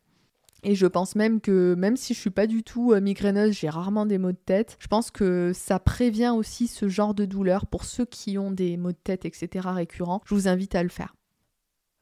Et 0.63 0.75
je 0.75 0.88
pense 0.88 1.15
même 1.15 1.39
que 1.39 1.75
même 1.75 1.95
si 1.95 2.13
je 2.13 2.19
suis 2.19 2.29
pas 2.29 2.47
du 2.47 2.63
tout 2.63 2.91
euh, 2.91 2.99
migraineuse, 2.99 3.53
j'ai 3.53 3.69
rarement 3.69 4.05
des 4.05 4.17
maux 4.17 4.33
de 4.33 4.38
tête, 4.38 4.75
je 4.79 4.88
pense 4.88 5.12
que 5.12 5.51
ça 5.53 5.79
prévient 5.79 6.33
aussi 6.36 6.67
ce 6.67 6.89
genre 6.89 7.13
de 7.13 7.25
douleur 7.25 7.67
pour 7.67 7.86
ceux 7.86 8.05
qui 8.05 8.38
ont 8.38 8.51
des 8.51 8.75
maux 8.75 8.91
de 8.91 8.97
tête, 9.01 9.23
etc. 9.23 9.69
récurrents. 9.71 10.21
Je 10.25 10.36
vous 10.36 10.47
invite 10.47 10.75
à 10.75 10.83
le 10.83 10.89
faire. 10.89 11.15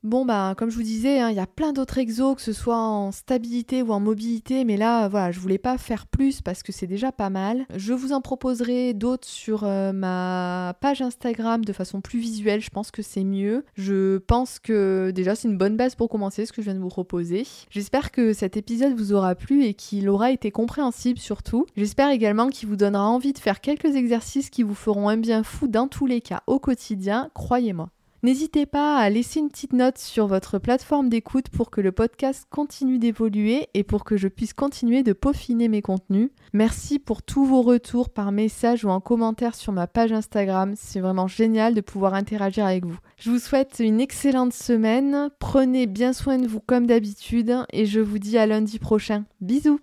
Bon, 0.06 0.24
bah, 0.24 0.54
comme 0.56 0.70
je 0.70 0.76
vous 0.76 0.84
disais, 0.84 1.20
hein, 1.20 1.32
il 1.32 1.36
y 1.36 1.40
a 1.40 1.48
plein 1.48 1.74
d'autres 1.74 1.98
exos, 1.98 2.36
que 2.36 2.42
ce 2.44 2.54
soit 2.54 2.78
en 2.78 3.12
stabilité 3.12 3.82
ou 3.82 3.92
en 3.92 4.00
mobilité, 4.00 4.64
mais 4.64 4.78
là, 4.78 5.08
voilà, 5.08 5.32
je 5.32 5.40
voulais 5.40 5.58
pas 5.58 5.80
faire 5.80 6.06
plus 6.06 6.42
parce 6.42 6.62
que 6.62 6.72
c'est 6.72 6.86
déjà 6.86 7.12
pas 7.12 7.32
mal. 7.32 7.66
Je 7.76 7.92
vous 7.92 8.14
en 8.14 8.22
proposerai 8.22 8.94
d'autres 8.94 9.28
sur 9.28 9.64
euh, 9.64 9.94
ma 9.94 10.76
page 10.80 11.02
Instagram 11.02 11.66
de 11.66 11.74
façon 11.74 12.02
plus 12.02 12.20
visuelle, 12.20 12.62
je 12.62 12.70
pense 12.70 12.92
que 12.92 13.02
c'est 13.02 13.24
mieux. 13.24 13.66
Je 13.74 14.20
pense 14.20 14.60
que 14.60 15.10
déjà, 15.10 15.34
c'est 15.34 15.48
une 15.48 15.58
bonne 15.58 15.76
base 15.76 15.96
pour 15.96 16.08
commencer 16.08 16.46
ce 16.46 16.54
que 16.54 16.62
je 16.62 16.68
viens 16.68 16.76
de 16.76 16.84
vous 16.84 16.88
proposer. 16.88 17.48
J'espère 17.72 18.12
que 18.12 18.32
cet 18.34 18.58
épisode 18.58 18.94
vous 18.94 19.12
aura 19.12 19.34
plu 19.34 19.64
et 19.64 19.74
qu'il 19.74 20.08
aura 20.08 20.30
été 20.30 20.52
compréhensible 20.52 21.18
surtout. 21.18 21.66
J'espère 21.76 22.12
également 22.12 22.50
qu'il 22.50 22.70
vous 22.70 22.76
donnera 22.76 23.10
envie 23.10 23.34
de 23.34 23.40
faire 23.40 23.60
quelques 23.60 23.96
exercices 23.96 24.52
qui 24.52 24.62
vous 24.62 24.76
feront 24.76 25.10
un 25.10 25.18
bien 25.18 25.42
fou 25.42 25.68
dans 25.68 25.88
tous 25.88 26.06
les 26.06 26.22
cas 26.22 26.44
au 26.46 26.60
quotidien, 26.60 27.32
croyez-moi. 27.34 27.90
N'hésitez 28.24 28.66
pas 28.66 28.98
à 28.98 29.10
laisser 29.10 29.40
une 29.40 29.50
petite 29.50 29.74
note 29.74 29.98
sur 29.98 30.28
votre 30.28 30.58
plateforme 30.58 31.10
d'écoute 31.10 31.50
pour 31.50 31.70
que 31.70 31.82
le 31.82 31.92
podcast 31.92 32.48
continue 32.50 32.98
d'évoluer 32.98 33.68
et 33.74 33.84
pour 33.84 34.04
que 34.04 34.18
je 34.18 34.28
puisse 34.28 34.54
continuer 34.54 35.04
de 35.04 35.14
peaufiner 35.14 35.68
mes 35.68 35.82
contenus. 35.82 36.30
Merci 36.54 36.98
pour 36.98 37.22
tous 37.22 37.46
vos 37.46 37.62
retours 37.62 38.10
par 38.10 38.32
message 38.32 38.84
ou 38.84 38.90
en 38.90 39.00
commentaire 39.00 39.56
sur 39.56 39.74
ma 39.74 39.88
page 39.88 40.12
Instagram. 40.12 40.74
C'est 40.76 41.02
vraiment 41.02 41.28
génial 41.28 41.76
de 41.76 41.82
pouvoir 41.82 42.14
interagir 42.14 42.66
avec 42.66 42.86
vous. 42.86 42.98
Je 43.18 43.30
vous 43.30 43.40
souhaite 43.40 43.78
une 43.80 44.02
excellente 44.02 44.54
semaine. 44.54 45.30
Prenez 45.40 45.86
bien 45.86 46.14
soin 46.14 46.38
de 46.38 46.48
vous 46.48 46.62
comme 46.62 46.88
d'habitude 46.88 47.56
et 47.72 47.86
je 47.86 48.00
vous 48.00 48.20
dis 48.20 48.38
à 48.38 48.48
lundi 48.48 48.80
prochain. 48.80 49.26
Bisous 49.42 49.80